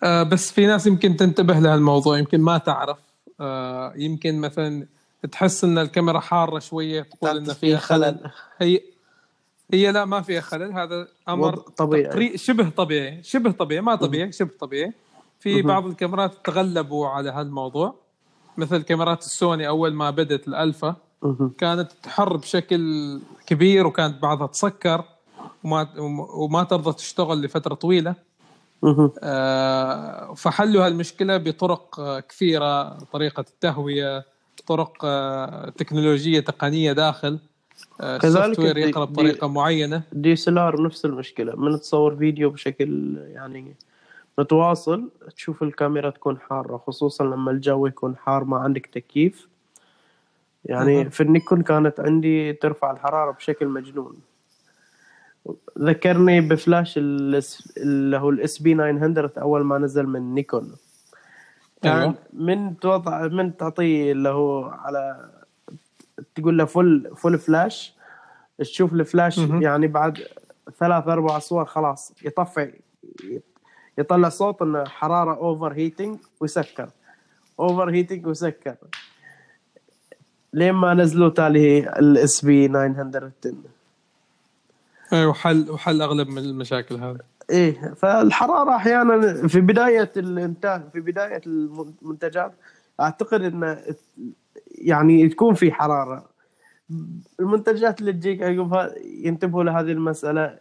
[0.03, 2.97] آه بس في ناس يمكن تنتبه لهالموضوع يمكن ما تعرف.
[3.41, 4.87] آه يمكن مثلا
[5.31, 7.77] تحس إن الكاميرا حارة شوية تقول إن فيها.
[7.77, 8.31] خلل.
[8.57, 8.81] هي
[9.73, 12.03] هي لا ما فيها خلل هذا أمر طبيعي.
[12.03, 14.93] تقري- شبه طبيعي شبه طبيعي ما طبيعي شبه طبيعي
[15.39, 15.61] في.
[15.61, 17.95] بعض الكاميرات تغلبوا على هالموضوع
[18.57, 20.95] مثل كاميرات السوني أول ما بدت الألفا.
[21.57, 25.03] كانت تحر بشكل كبير وكانت بعضها تسكر
[25.63, 25.87] وما
[26.33, 28.15] وما ترضى تشتغل لفترة طويلة.
[29.23, 34.25] آه، فحلوا هالمشكلة بطرق آه، كثيرة طريقة التهوية
[34.67, 37.39] طرق آه، تكنولوجية تقنية داخل
[38.21, 40.01] كذلك وير الدي- يقرأ بطريقة معينة.
[40.13, 41.55] DSLR نفس المشكلة.
[41.55, 43.75] من تصور فيديو بشكل يعني
[44.37, 49.47] متواصل تشوف الكاميرا تكون حارة خصوصا لما الجو يكون حار ما عندك تكييف.
[50.65, 51.09] يعني مهم.
[51.09, 54.15] في النيكون كانت عندي ترفع الحرارة بشكل مجنون.
[55.79, 60.75] ذكرني بفلاش اللي هو ال SP 900 أول ما نزل من نيكون.
[61.83, 62.15] كان أيوة.
[62.33, 65.29] من توضع من تعطيه اللي هو على
[66.35, 67.93] تقول له full full فلاش
[68.59, 69.61] تشوف الفلاش مهم.
[69.61, 70.17] يعني بعد
[70.79, 72.73] ثلاث أربع صور خلاص يطفي.
[73.97, 76.89] يطلع صوت انه حرارة overheating ويسكر.
[77.59, 78.75] overheating ويسكر.
[80.53, 83.31] لين ما نزلوا تالي ال SP 910
[85.13, 87.19] أيوه وحل وحل أغلب من المشاكل هذه.
[87.49, 92.53] إيه فالحرارة أحيانا في بداية الانتاج في بداية المنتجات
[92.99, 93.81] أعتقد انه
[94.67, 96.29] يعني تكون في حرارة.
[97.39, 100.57] المنتجات اللي تجيك عقبها ينتبهوا لهذه المسألة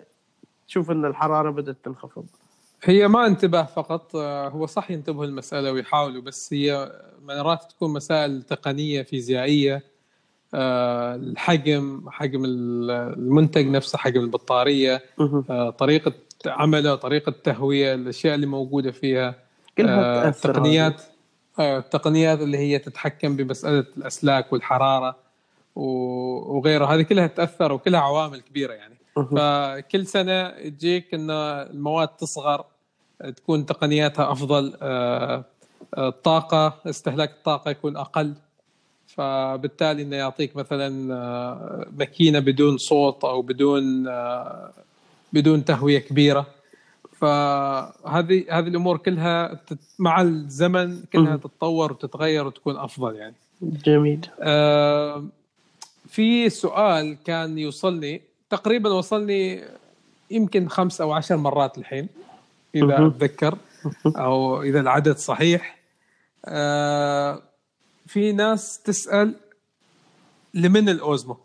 [0.69, 2.27] تشوف إن الحرارة بدأت تنخفض.
[2.85, 6.93] هي ما انتباه فقط آه، هو صح ينتبهوا المسألة ويحاولوا بس هي
[7.23, 9.83] مرات تكون مسائل تقنية فيزيائية
[10.55, 15.45] آه، الحجم حجم المنتج نفسه حجم البطارية مهم.
[15.51, 16.13] آه، طريقة
[16.47, 19.35] عمله طريقة تهوية الأشياء اللي موجودة فيها
[19.79, 21.05] كلها تأثر التقنيات آه،
[21.61, 25.17] التقنيات اللي هي تتحكم بمسألة الأسلاك والحرارة
[25.77, 26.95] و- وغيرها.
[26.95, 28.95] هذه كلها تأثر وكلها عوامل كبيرة يعني.
[29.37, 32.65] فكل سنة تجيك ان المواد تصغر
[33.37, 35.45] تكون تقنياتها أفضل آه،
[35.97, 38.35] آه، الطاقة استهلاك الطاقة يكون أقل.
[39.07, 44.71] فبالتالي إنه يعطيك مثلا آه، ماكينة بدون صوت أو بدون آه،
[45.33, 46.47] بدون تهوية كبيرة.
[47.21, 49.61] فهذه هذه الأمور كلها
[49.99, 51.37] مع الزمن كلها.
[51.37, 53.35] تتطور وتتغير وتكون أفضل يعني.
[53.63, 54.27] جميل.
[54.41, 55.25] آه،
[56.09, 59.65] في سؤال كان يوصلني تقريبا وصلني
[60.31, 62.09] يمكن خمس أو عشر مرات الحين
[62.75, 63.07] إذا.
[63.07, 63.59] أتذكر
[64.07, 65.79] أو إذا العدد صحيح.
[66.45, 67.43] آه،
[68.07, 69.35] في ناس تسأل
[70.55, 71.37] لمن الأوزمو؟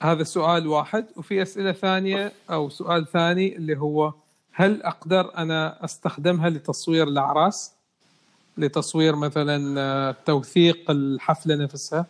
[0.00, 4.12] هذا سؤال واحد وفي أسئلة ثانية أو سؤال ثاني اللي هو
[4.52, 7.72] هل أقدر أنا أستخدمها لتصوير الأعراس؟
[8.58, 12.06] لتصوير مثلا آه، توثيق الحفلة نفسها؟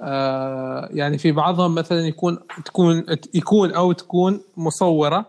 [0.00, 3.04] آه، يعني في بعضهم مثلا يكون تكون
[3.34, 5.26] يكون أو تكون مصورة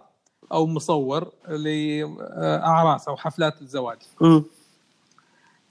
[0.51, 3.97] أو مصور لأعراس أو حفلات الزواج.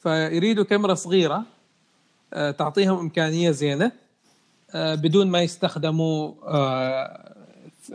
[0.03, 1.43] فيريدوا كاميرا صغيرة
[2.35, 3.93] آه، تعطيهم إمكانية زينة
[4.75, 6.33] بدون ما يستخدموا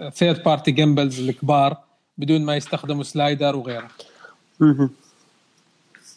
[0.10, 1.78] third party gimbals الكبار
[2.18, 3.88] بدون ما يستخدموا slider وغيره.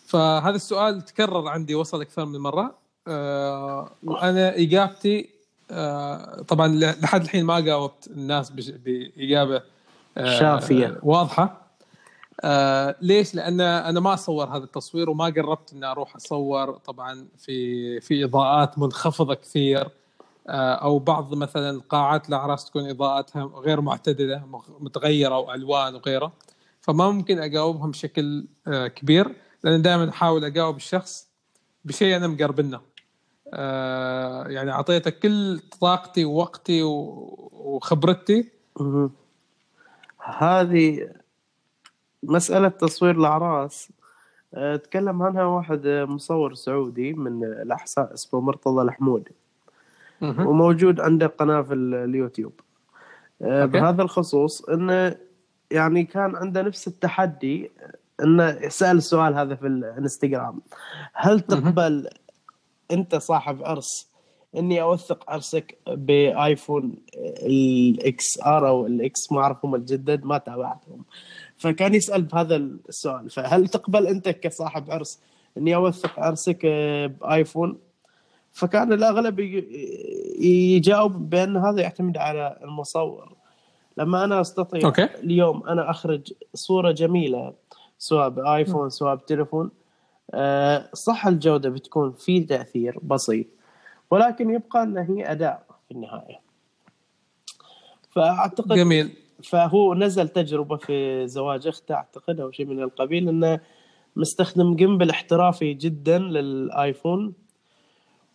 [0.07, 2.75] فهذا السؤال تكرر عندي وصل أكثر من مرة
[3.09, 5.29] آه، وأنا إجابتي
[5.71, 6.69] آه، طبعا
[7.03, 9.63] لحد الحين ما جاوبت الناس بإجابة
[10.19, 10.99] آه، شافية.
[11.03, 11.61] واضحة
[12.45, 18.01] آه، ليش؟ لأن أنا ما أصور هذا التصوير وما قربت إني أروح أصور طبعا في
[18.01, 19.91] في إضاءات منخفضة كثير آه،
[20.49, 26.33] أو بعض مثلا قاعات الاعراس تكون إضاءتها غير معتدلة متغيرة والوان وغيره.
[26.81, 31.29] فما ممكن أجاوبهم بشكل آه، كبير لأن دائما أحاول أجاوب الشخص
[31.85, 32.81] بشيء أنا مقربنه
[33.55, 38.51] آه، يعني أعطيته كل طاقتي ووقتي وخبرتي.
[40.39, 41.11] هذه
[42.23, 43.93] مسألة تصوير الأعراس.
[44.85, 49.29] تكلم عنها واحد مصور سعودي من الأحساء اسمه مرتضى الحمود
[50.23, 52.53] وموجود عنده قناة في ال- اليوتيوب.
[53.43, 53.67] أوكي.
[53.73, 55.17] بهذا الخصوص إنه
[55.71, 57.71] يعني كان عنده نفس التحدي
[58.23, 60.61] إنه سأل السؤال هذا في الانستغرام.
[61.15, 62.09] هل تقبل
[62.91, 64.11] أنت صاحب عرس
[64.57, 66.95] إني أوثق عرسك بآيفون
[67.43, 71.05] ال XR أو ال X ما أعرفهم الجدد ما تابعتهم.
[71.57, 75.23] فكان يسأل بهذا السؤال فهل تقبل أنت كصاحب عرس
[75.59, 77.79] إني أوثق عرسك آه، بآيفون؟
[78.53, 79.41] فكان الأغلب
[80.41, 83.33] يجاوب بأن هذا يعتمد على المصور.
[83.97, 85.05] لما أنا أستطيع okay.
[85.05, 87.53] اليوم أنا أخرج صورة جميلة
[87.99, 89.71] سواء بآيفون سواء بتليفون
[90.35, 93.47] آه، صح الجودة بتكون في تأثير بسيط
[94.11, 96.41] ولكن يبقى أن هي اداء في النهاية.
[98.11, 99.11] فأعتقد جميل.
[99.45, 103.61] فهو نزل تجربة في زواج اخته أعتقد أو شيء من القبيل أنه
[104.17, 107.33] مستخدم جيمبل احترافي جدا للآيفون.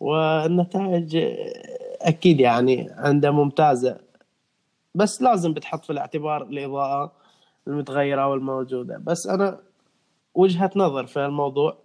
[0.00, 1.16] والنتائج
[2.00, 3.98] أكيد يعني عنده ممتازه
[4.94, 7.12] بس لازم بتحط في الاعتبار الإضاءة
[7.66, 8.98] المتغيرة والموجودة.
[9.04, 9.58] بس أنا
[10.34, 11.76] وجهة نظر في الموضوع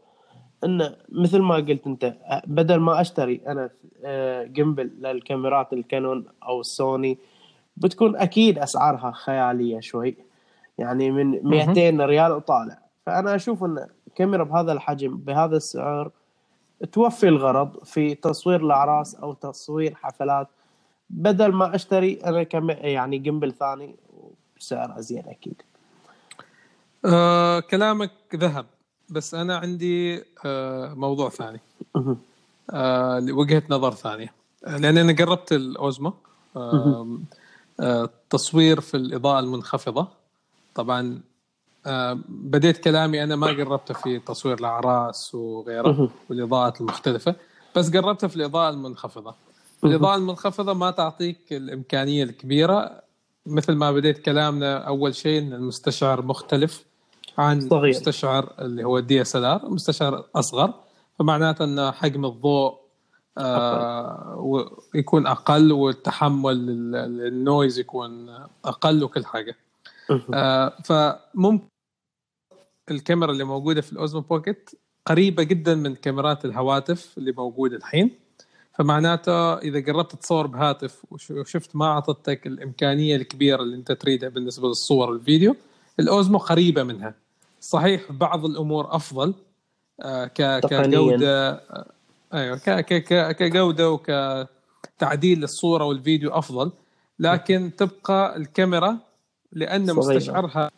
[0.63, 2.13] انه مثل ما قلت أنت
[2.47, 3.69] بدل ما أشتري أنا
[4.45, 7.17] gimbal للكاميرات الكانون أو السوني
[7.77, 10.17] بتكون أكيد أسعارها خيالية شوي.
[10.77, 12.77] يعني من 200 ريال وطالع.
[13.05, 16.11] فأنا أشوف إن كاميرا بهذا الحجم بهذا السعر
[16.91, 20.47] توفي الغرض في تصوير الأعراس أو تصوير حفلات
[21.09, 23.95] بدل ما أشتري أنا كم يعني جيمبل ثاني
[24.59, 25.61] بسعر ازين أكيد.
[27.05, 28.65] آه كلامك ذهب
[29.09, 31.59] بس أنا عندي آه موضوع ثاني.
[32.73, 34.33] آه وجهة نظر ثانية.
[34.67, 36.13] لأن أنا جربت الاوزمو
[36.55, 37.19] آه
[37.79, 40.07] آه تصوير في الإضاءة المنخفضة.
[40.75, 41.21] طبعا
[42.29, 47.35] بديت كلامي أنا ما جربته في تصوير الأعراس وغيره والإضاءات المختلفة
[47.75, 49.35] بس جربته في الإضاءة المنخفضة.
[49.83, 53.01] الإضاءة المنخفضة ما تعطيك الإمكانية الكبيرة
[53.45, 56.85] مثل ما بديت كلامنا أول شيء إن المستشعر مختلف
[57.37, 57.89] عن صغير.
[57.89, 60.73] مستشعر اللي هو ال DSLR مستشعر أصغر
[61.19, 62.81] فمعناته إن حجم الضوء
[63.37, 66.55] آه يكون أقل والتحمل
[67.27, 68.29] ال noise يكون
[68.65, 69.55] أقل وكل حاجة.
[70.33, 71.70] آه فممكن
[72.91, 74.69] الكاميرا اللي موجودة في الاوزمو بوكيت
[75.05, 78.11] قريبة جدا من كاميرات الهواتف اللي موجودة الحين.
[78.73, 85.09] فمعناته إذا قربت تصور بهاتف وشفت ما أعطتك الإمكانية الكبيرة اللي أنت تريدها بالنسبة للصور
[85.09, 85.55] والفيديو
[85.99, 87.13] الأوزمو قريبة منها.
[87.61, 89.33] صحيح بعض الأمور أفضل
[90.01, 91.85] آه كجودة آه
[92.33, 92.57] أيوه
[93.31, 96.71] كجودة وكتعديل للصورة والفيديو أفضل.
[97.19, 98.97] لكن تبقى الكاميرا
[99.51, 100.17] لأن صغيرة.
[100.17, 100.71] مستشعرها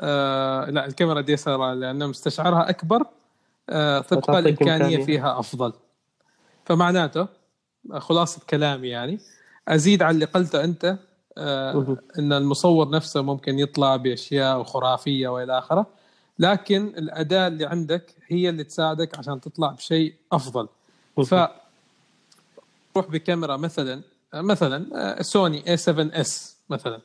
[0.00, 3.06] آه لا الكاميرا دي اس لأن مستشعرها أكبر
[3.70, 5.72] آه تبقى الإمكانية فيها أفضل.
[6.64, 7.26] فمعناته
[7.98, 9.20] خلاصة كلامي يعني
[9.68, 10.98] أزيد على اللي قلته أنت
[11.38, 15.86] آه إن المصور نفسه ممكن يطلع بأشياء خرافية وإلى آخره
[16.38, 20.68] لكن الأداة اللي عندك هي اللي تساعدك عشان تطلع بشيء أفضل.
[21.26, 21.34] ف
[22.96, 24.02] روح بكاميرا مثلا
[24.34, 27.00] مثلا سوني A 7 S مثلا.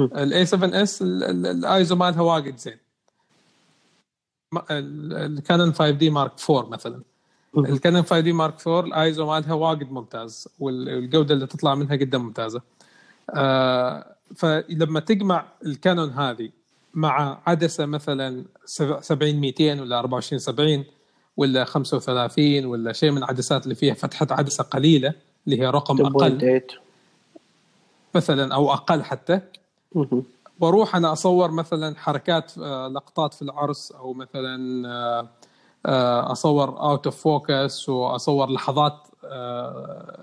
[0.00, 2.76] ال A 7 S ال ISO مالها واجد زين.
[4.70, 7.02] الكانون 5 D Mark 4 مثلا.
[7.58, 12.60] الكانون 5 D Mark 4 الايزو مالها واجد ممتاز والجوده اللي تطلع منها جدا ممتازة.
[13.34, 16.50] آه فلما تجمع الكانون هذه
[16.94, 20.84] مع عدسة مثلا 70 200 ولا 24 70
[21.36, 25.14] ولا 35 ولا شيء من العدسات اللي فيها فتحة عدسة قليلة
[25.46, 26.38] اللي هي رقم أقل.
[28.14, 29.40] مثلا أو أقل حتى.
[30.60, 35.28] وأروح أنا أصور مثلا حركات لقطات في العرس أو مثلا
[36.32, 39.08] أصور out of focus وأصور لحظات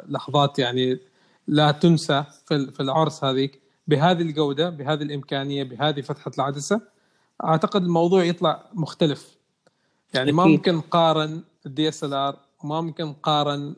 [0.07, 0.99] لحظات يعني
[1.47, 3.61] لا تنسى في العرس هذيك.
[3.87, 6.81] بهذه الجودة بهذه الإمكانية بهذه فتحة العدسة
[7.43, 9.37] أعتقد الموضوع يطلع مختلف.
[10.13, 13.75] يعني ما ممكن نقارن ال DSLR وما ممكن نقارن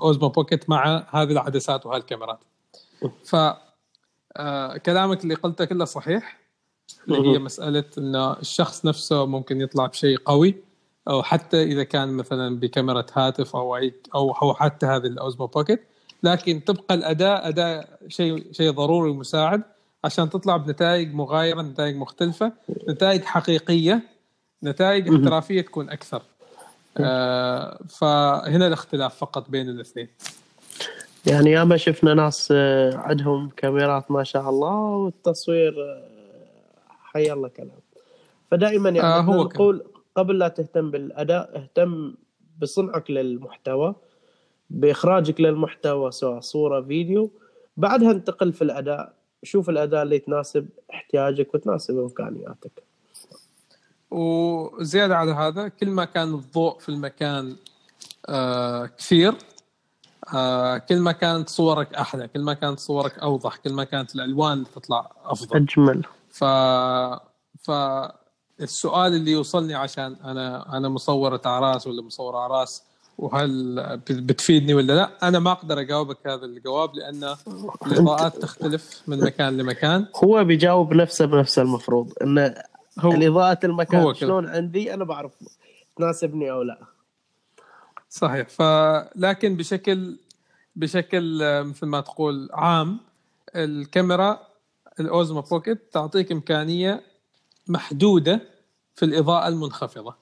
[0.00, 2.38] Osmo Pocket مع هذه العدسات وهالكاميرات.
[3.24, 3.36] ف
[4.86, 6.38] كلامك اللي قلته كله صحيح
[7.08, 10.54] اللي هي مسألة إن الشخص نفسه ممكن يطلع بشيء قوي
[11.08, 15.46] أو حتى إذا كان مثلا بكاميرا هاتف أو أي أو أو حتى هذه ال Osmo
[15.46, 15.82] Pocket
[16.22, 19.62] لكن تبقى الأداء أداء شيء شيء ضروري ومساعد
[20.04, 22.52] عشان تطلع بنتائج مغايرة نتائج مختلفة
[22.88, 24.02] نتائج حقيقية
[24.64, 26.22] نتائج احترافية تكون أكثر.
[26.96, 30.08] آه فهنا الاختلاف فقط بين الاثنين.
[31.26, 32.52] يعني ياما شفنا ناس
[32.94, 35.74] عندهم كاميرات ما شاء الله والتصوير
[36.88, 37.80] حي الله كلام.
[38.50, 39.84] فدائما يعني آه هو نقول
[40.14, 42.14] قبل لا تهتم بالأداء اهتم
[42.58, 43.94] بصنعك للمحتوى
[44.70, 47.30] بإخراجك للمحتوى سواء صورة فيديو.
[47.76, 49.12] بعدها انتقل في الأداء.
[49.42, 52.82] شوف الأداء اللي تناسب احتياجك وتناسب إمكانياتك.
[54.10, 57.56] وزيادة على هذا كل ما كان الضوء في المكان
[58.28, 59.34] آه كثير
[60.34, 64.64] آه كل ما كانت صورك أحلى كل ما كانت صورك أوضح كل ما كانت الألوان
[64.74, 65.56] تطلع أفضل.
[65.56, 66.04] أجمل.
[66.30, 66.44] ف
[67.62, 67.70] ف
[68.60, 72.82] السؤال اللي يوصلني عشان أنا أنا مصوره اعراس ولا مصور اعراس
[73.18, 73.76] وهل
[74.10, 77.36] بتفيدني ولا لا؟ أنا ما أقدر أجاوبك هذا الجواب لأن
[77.86, 80.06] الاضاءات تختلف من مكان لمكان.
[80.24, 82.54] هو بيجاوب نفسه بنفسه المفروض انه
[82.98, 85.32] هو الإضاءة المكان هو شلون عندي أنا بعرف
[85.96, 86.78] تناسبني أو لا.
[88.08, 88.48] صحيح.
[88.48, 88.62] ف
[89.16, 90.18] لكن بشكل
[90.76, 93.00] بشكل آه، مثل ما تقول عام
[93.56, 94.40] الكاميرا
[95.00, 97.02] الاوزمو بوكيت تعطيك إمكانية
[97.66, 98.40] محدودة
[98.94, 100.14] في الإضاءة المنخفضة.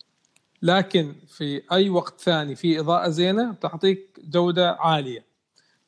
[0.63, 5.25] لكن في أي وقت ثاني في إضاءة زينة تعطيك جودة عالية.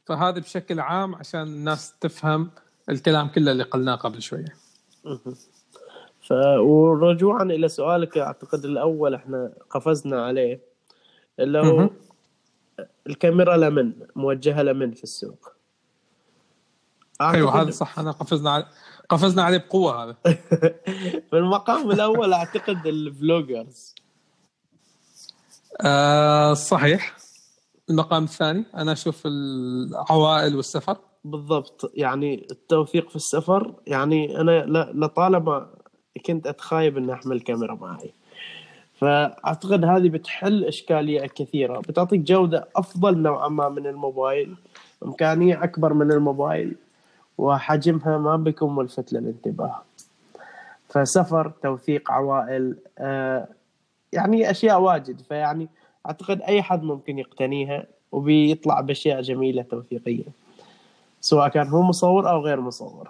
[0.04, 2.50] فهذا بشكل عام عشان الناس تفهم
[2.88, 4.54] الكلام كله اللي قلناه قبل شوية.
[6.20, 10.67] ف ورجوعا إلى سؤالك أعتقد الأول إحنا قفزنا عليه.
[11.38, 11.90] اللي هو.
[13.06, 15.48] الكاميرا لمن موجهة لمن في السوق.
[17.20, 17.98] أيوه أعتقد هذا صح.
[17.98, 18.66] أنا قفزنا على
[19.08, 20.16] قفزنا عليه بقوة هذا.
[21.30, 23.94] في المقام الأول أعتقد الفلوجرز.
[25.80, 27.16] آه صحيح.
[27.90, 30.96] المقام الثاني أنا أشوف العوائل والسفر.
[31.24, 31.92] بالضبط.
[31.94, 35.74] يعني التوثيق في السفر يعني أنا لطالما
[36.26, 38.14] كنت أتخايب إني أحمل كاميرا معي.
[38.98, 41.78] فأعتقد هذه بتحل إشكالية كثيرة.
[41.78, 44.56] بتعطيك جودة أفضل نوعا ما من الموبايل
[45.04, 46.76] إمكانية أكبر من الموبايل
[47.38, 49.82] وحجمها ما بيكون ملفت للانتباه.
[50.88, 53.48] فسفر توثيق عوائل آه
[54.12, 55.20] يعني أشياء واجد.
[55.20, 55.68] فيعني
[56.06, 60.24] أعتقد أي حد ممكن يقتنيها وبيطلع بأشياء جميلة توثيقية
[61.20, 63.08] سواء كان هو مصور أو غير مصور.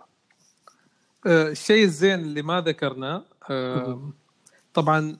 [1.26, 4.00] آه الشيء الزين اللي ما ذكرناه آه
[4.74, 5.16] طبعا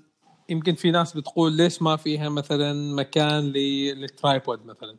[0.49, 4.97] يمكن في ناس بتقول ليش ما فيها مثلا مكان للترايبود مثلا؟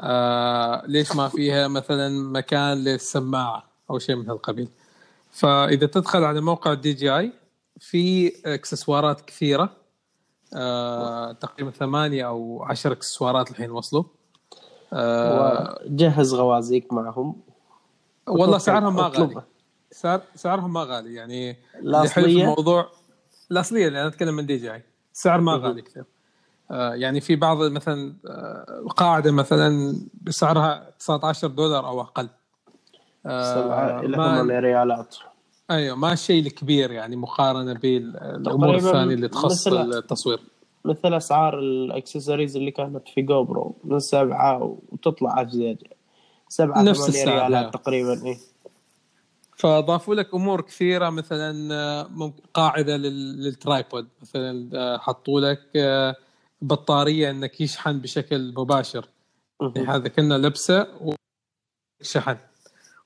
[0.00, 4.68] آه ليش ما فيها مثلا مكان للسماعة أو شيء من هالقبيل؟
[5.30, 7.32] فإذا تدخل على موقع ال DJI
[7.80, 9.76] في إكسسوارات كثيرة
[10.54, 14.04] آه تقريبا ثمانية أو عشر إكسسوارات الحين وصلوا.
[14.92, 17.36] آه وجهز غوازيك معهم.
[18.28, 19.02] والله سعرهم ما.
[19.02, 19.42] غالي.
[19.90, 21.14] سعر سعرهم ما غالي.
[21.14, 22.88] يعني اللي حلو في الاصليه الموضوع
[23.50, 24.82] الأصلية اللي أنا أتكلم من DJI
[25.14, 25.52] السعر ما.
[25.56, 26.04] غالي كثير.
[26.70, 32.28] آه يعني في بعض مثلا آه قاعدة مثلا بسعرها 19 دولار أو أقل.
[33.26, 35.16] إلى ما ثمانية ريالات.
[35.70, 40.38] أيوه ما الشيء الكبير يعني مقارنة بالأمور الثانية اللي تخص مثل- التصوير.
[40.84, 45.78] مثل أسعار الأكسسوارز اللي كانت في GoPro من سبعة وتطلع ازيد
[46.48, 47.70] سبعة نفس ثمانية السعر، ريالات أيوة.
[47.70, 48.36] تقريبا إيه.
[49.58, 56.16] فضافوا لك أمور كثيرة مثلا آه، قاعدة لل- لل tripod مثلا آه، حطوا لك آه،
[56.62, 59.08] بطارية إنك يشحن بشكل مباشر
[59.60, 59.90] مهم.
[59.90, 60.86] هذا كنا لبسة
[62.00, 62.36] وشحن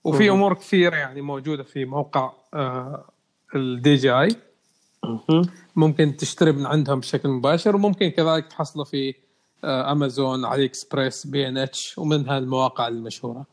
[0.04, 0.30] وفي.
[0.30, 2.32] أمور كثيرة يعني موجودة في موقع
[3.54, 4.28] ال DJI.
[5.76, 9.14] ممكن تشتري من عندهم بشكل مباشر وممكن كذلك تحصله في
[9.64, 13.46] أمازون AliExpress B&H ومن هالمواقع المشهورة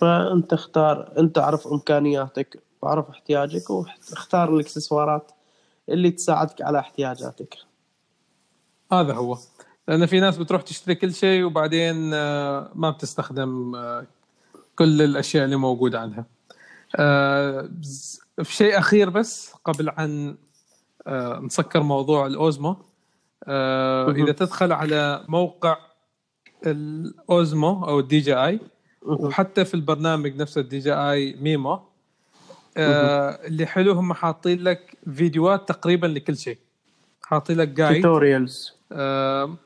[0.00, 5.32] فأنت اختار أنت أعرف إمكانياتك وأعرف احتياجك واختار الإكسسوارات
[5.88, 7.54] اللي تساعدك على احتياجاتك
[8.92, 9.38] هذا هو
[9.88, 14.06] لأن في ناس بتروح تشتري كل شيء وبعدين آه، ما بتستخدم آه،
[14.78, 16.24] كل الأشياء اللي موجودة عنها
[16.96, 17.70] آه،
[18.42, 20.36] في شيء أخير بس قبل عن
[21.42, 22.76] نسكر موضوع ال Osmo.
[23.48, 25.76] إذا تدخل على موقع
[26.66, 28.60] ال Osmo أو ال DJI.
[29.02, 31.80] وحتى في البرنامج نفسه ال DJI Mimo.
[32.76, 36.58] آه اللي حلو هم حاطين لك فيديوهات تقريبا لكل شيء.
[37.22, 39.56] حاطين لك guide tutorials آه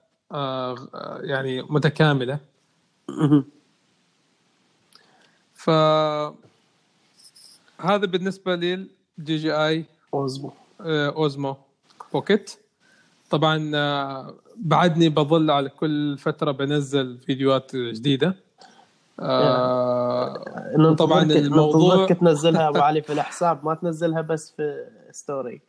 [1.21, 2.39] يعني متكاملة.
[5.55, 5.71] ف
[7.81, 8.89] هذا بالنسبة لل DJI
[9.19, 10.53] Osmo.
[10.81, 11.57] Osmo
[12.13, 12.53] Pocket.
[13.31, 18.37] طبعا آه، بعدني بظل على كل فترة بنزل فيديوهات جديدة.
[19.21, 25.61] آه، طبعاً الموضوع- ضرك تنزلها أبو علي في الحساب ما تنزلها بس في story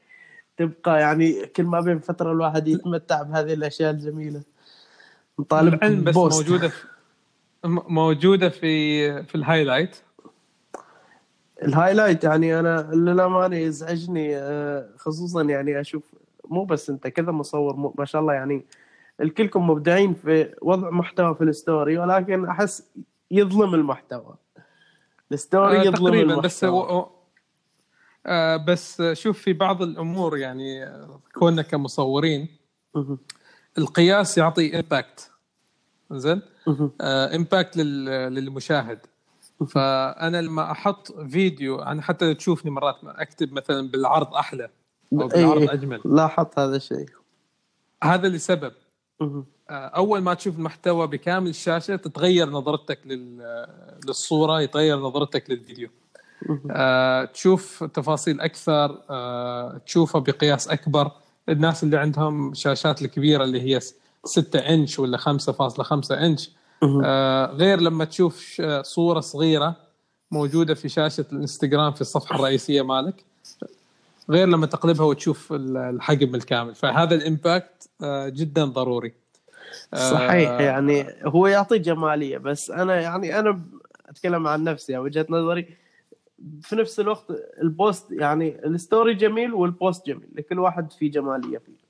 [0.57, 4.41] تبقى يعني كل ما بين فترة الواحد يتمتع بهذه الأشياء الجميلة.
[5.39, 6.49] نطالب العلم بس post.
[6.49, 6.85] موجودة في
[7.88, 9.95] موجودة في في ال highlight.
[11.64, 16.03] ال highlight يعني أنا للأمانة يزعجني آه، خصوصا يعني أشوف
[16.49, 18.65] مو بس أنت كذا مصور ما شاء الله يعني
[19.21, 22.89] الكلكم مبدعين في وضع محتوى في ال story ولكن أحس
[23.31, 24.35] يظلم المحتوى.
[25.31, 26.41] ال story آه، يظلم تقريبا المحتوى.
[26.41, 26.63] بس
[28.28, 32.48] آه بس شوف في بعض الأمور يعني آه، كوننا كمصورين.
[33.78, 35.31] القياس يعطي impact
[36.12, 36.41] زين.
[37.02, 38.99] impact للمشاهد.
[39.70, 44.70] فأنا لما أحط فيديو أنا حتى تشوفني مرات أكتب مثلا بالعرض أحلى
[45.14, 46.02] أو بالعرض إيه، أجمل.
[46.06, 47.10] لاحظت هذا الشيء.
[48.04, 48.74] هذا لسبب.
[49.22, 53.68] آه، أول ما تشوف المحتوى بكامل الشاشة تتغير نظرتك لل-
[54.08, 55.90] للصورة يتغير نظرتك للفيديو.
[56.72, 61.11] آه، تشوف تفاصيل أكثر آه، تشوفها بقياس أكبر.
[61.49, 63.80] الناس اللي عندهم شاشات الكبيرة اللي هي
[64.26, 66.51] 6 إنش ولا 5.5 إنش.
[67.03, 69.76] آه، غير لما تشوف صورة صغيرة
[70.31, 73.23] موجودة في شاشة الإنستغرام في الصفحة الرئيسية مالك
[74.30, 76.76] غير لما تقلبها وتشوف ال- الحجم الكامل.
[76.76, 79.14] فهذا الإمباكت آه، جدا ضروري.
[79.93, 83.61] آه، صحيح يعني هو يعطي جمالية بس أنا يعني أنا
[84.09, 85.68] أتكلم عن نفسي يعني وجهة نظري
[86.61, 87.26] في نفس الوقت
[87.61, 91.88] ال post يعني ال story جميل وال post جميل لكل واحد في جمالية فيه.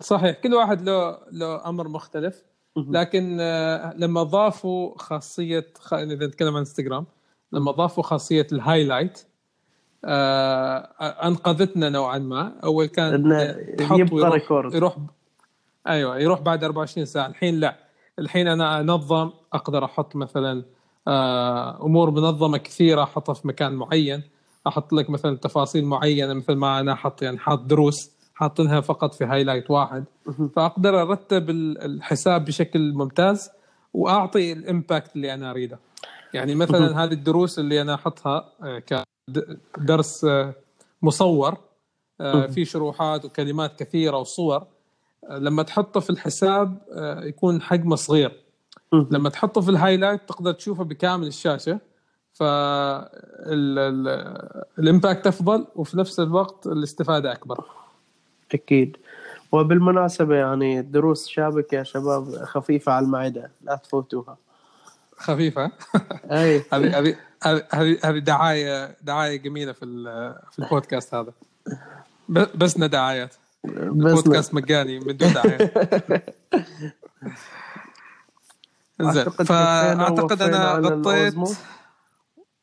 [0.00, 2.42] صحيح كل واحد له له أمر مختلف.
[2.76, 5.94] لكن آه، لما ضافوا خاصية خ...
[5.94, 7.06] إذا نتكلم عن انستغرام
[7.52, 9.26] لما ضافوا خاصية ال highlight
[10.04, 10.78] آه،
[11.26, 12.60] أنقذتنا نوعا ما.
[12.64, 13.30] أول كان
[13.78, 14.96] تحط يبقى record يروح
[15.88, 17.26] أيوه يروح بعد 24 ساعة.
[17.26, 17.76] الحين لا.
[18.18, 20.64] الحين أنا أنظم أقدر أحط مثلا آه،
[21.08, 24.22] أمور منظمة كثيرة أحطها في مكان معين.
[24.66, 29.24] أحط لك مثلا تفاصيل معينة مثل ما أنا أحط يعني حاط دروس حاطينها فقط في
[29.24, 30.04] highlight واحد.
[30.56, 33.50] فأقدر أرتب ال- الحساب بشكل ممتاز
[33.94, 35.78] وأعطي ال impact اللي أنا أريده.
[36.34, 38.82] يعني مثلا هذه الدروس اللي أنا أحطها آه،
[39.76, 40.54] كدرس آه،
[41.02, 41.56] مصور
[42.20, 44.64] آه، في شروحات وكلمات كثيرة وصور.
[45.30, 48.43] آه، لما تحطه في الحساب آه، يكون حجمه صغير.
[48.92, 51.78] لما تحطه في ال highlight تقدر تشوفه بكامل الشاشة
[54.76, 57.64] فال impact أفضل وفي نفس الوقت الاستفادة أكبر.
[58.54, 58.96] أكيد.
[59.52, 64.36] وبالمناسبة يعني دروس شابكه يا شباب خفيفة على المعدة لا تفوتوها.
[65.16, 65.64] خفيفة؟
[66.30, 66.62] أي.
[66.72, 67.16] هذه هذه
[68.02, 69.80] هذه- دعايه دعاية جميلة في
[70.52, 71.32] في البودكاست هذا.
[72.54, 73.34] بسنا دعايات
[73.64, 75.72] بس بودكاست مجاني من دون دعايات.
[78.98, 81.34] كفينا فأعتقد أنا غطيت.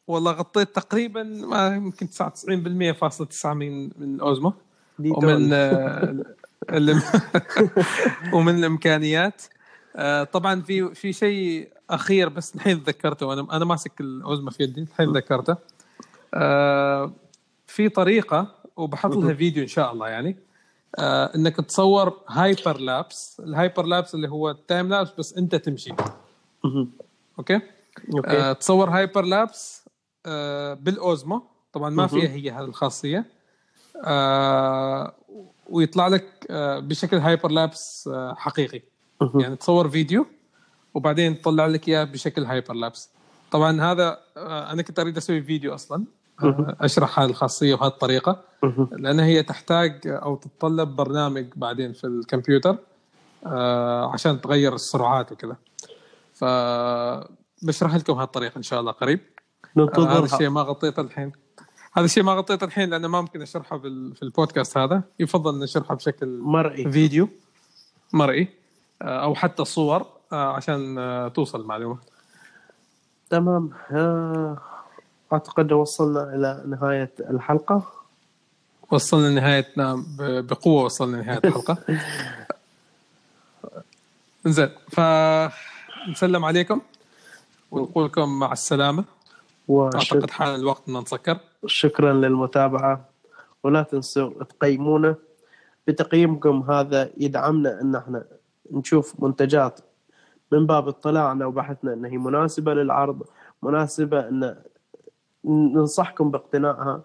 [0.07, 4.53] والله غطيت تقريبا ما يمكن 99% فاصلة 9 من من الاوزمو
[4.99, 5.49] دي ومن.
[5.53, 6.15] آه،
[8.33, 9.41] ومن الإمكانيات.
[9.95, 14.63] آه، طبعا في في شيء أخير بس الحين تذكرته أنا أنا ماسك ال Osmo في
[14.63, 15.55] يدي الحين تذكرته
[16.33, 17.13] آه،
[17.67, 20.37] في طريقة وبحط لها فيديو إن شاء الله يعني.
[21.35, 23.41] إنك تصور hyperlapse.
[23.45, 25.93] ال hyperlapse اللي هو ال timelapse بس أنت تمشي.
[27.39, 27.59] okay؟
[28.15, 28.37] okay.
[28.37, 29.85] آه، تصور hyperlapse
[30.25, 31.43] آه، بال Osmo
[31.73, 33.25] طبعا ما فيها هي هذه الخاصية.
[34.05, 35.13] آه،
[35.69, 38.81] ويطلع لك آه، بشكل hyperlapse آه، حقيقي.
[39.35, 40.25] يعني تصور فيديو
[40.93, 43.09] وبعدين تطلع لك إياه بشكل hyperlapse.
[43.51, 46.05] طبعا هذا آه، أنا كنت أريد أسوي فيديو أصلا.
[46.81, 48.43] أشرح هذه الخاصية وهذه الطريقة.
[48.91, 52.77] لأن هي تحتاج أو تتطلب برنامج بعدين في الكمبيوتر
[54.13, 55.55] عشان تغير السرعات وكذا.
[56.41, 56.45] ف
[57.65, 59.19] بشرح لكم هالطريقة إن شاء الله قريب.
[59.19, 61.31] آه، هذا ننتظرها الشيء ما غطيته الحين.
[61.93, 65.03] هذا الشيء ما غطيته الحين لأنه ما ممكن أشرحه في البودكاست هذا.
[65.19, 66.91] يفضل نشرحه بشكل مرئي.
[66.91, 67.29] فيديو.
[68.13, 68.47] مرئي.
[69.01, 70.95] آه، أو حتى صور آه، عشان
[71.35, 71.97] توصل المعلومة.
[73.29, 73.69] تمام.
[75.33, 77.91] أعتقد وصلنا إلى نهاية الحلقة.
[78.91, 81.77] وصلنا لنهايتنا ب- بقوة وصلنا لنهاية الحلقة.
[84.45, 84.69] زين
[86.05, 86.81] فنسلم عليكم
[87.71, 89.03] ونقول لكم مع السلامة.
[89.69, 93.09] أعتقد حان الوقت ان نسكر وشكرا للمتابعة.
[93.63, 95.15] ولا تنسوا تقيمونا.
[95.87, 98.23] بتقييمكم هذا يدعمنا أن إحنا
[98.71, 99.79] نشوف منتجات
[100.51, 103.23] من باب اطلاعنا وبحثنا أن هي مناسبة للعرض
[103.63, 104.55] مناسبة أن
[105.45, 107.01] ننصحكم باقتنائها.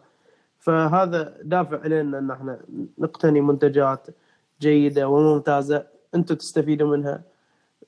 [0.61, 2.61] فهذا دافع لنا أن إحنا
[2.99, 4.07] نقتني منتجات
[4.61, 5.87] جيدة وممتازة.
[6.15, 7.23] أنتم تستفيدوا منها.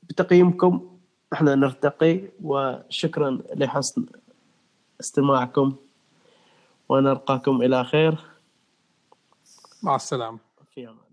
[0.03, 0.98] بتقييمكم
[1.33, 4.07] إحنا نرتقي وشكرا لحسن
[5.01, 5.77] استماعكم.
[6.89, 8.19] ونلقاكم إلى خير.
[9.83, 10.39] مع السلامة.
[10.75, 11.08] في أمان.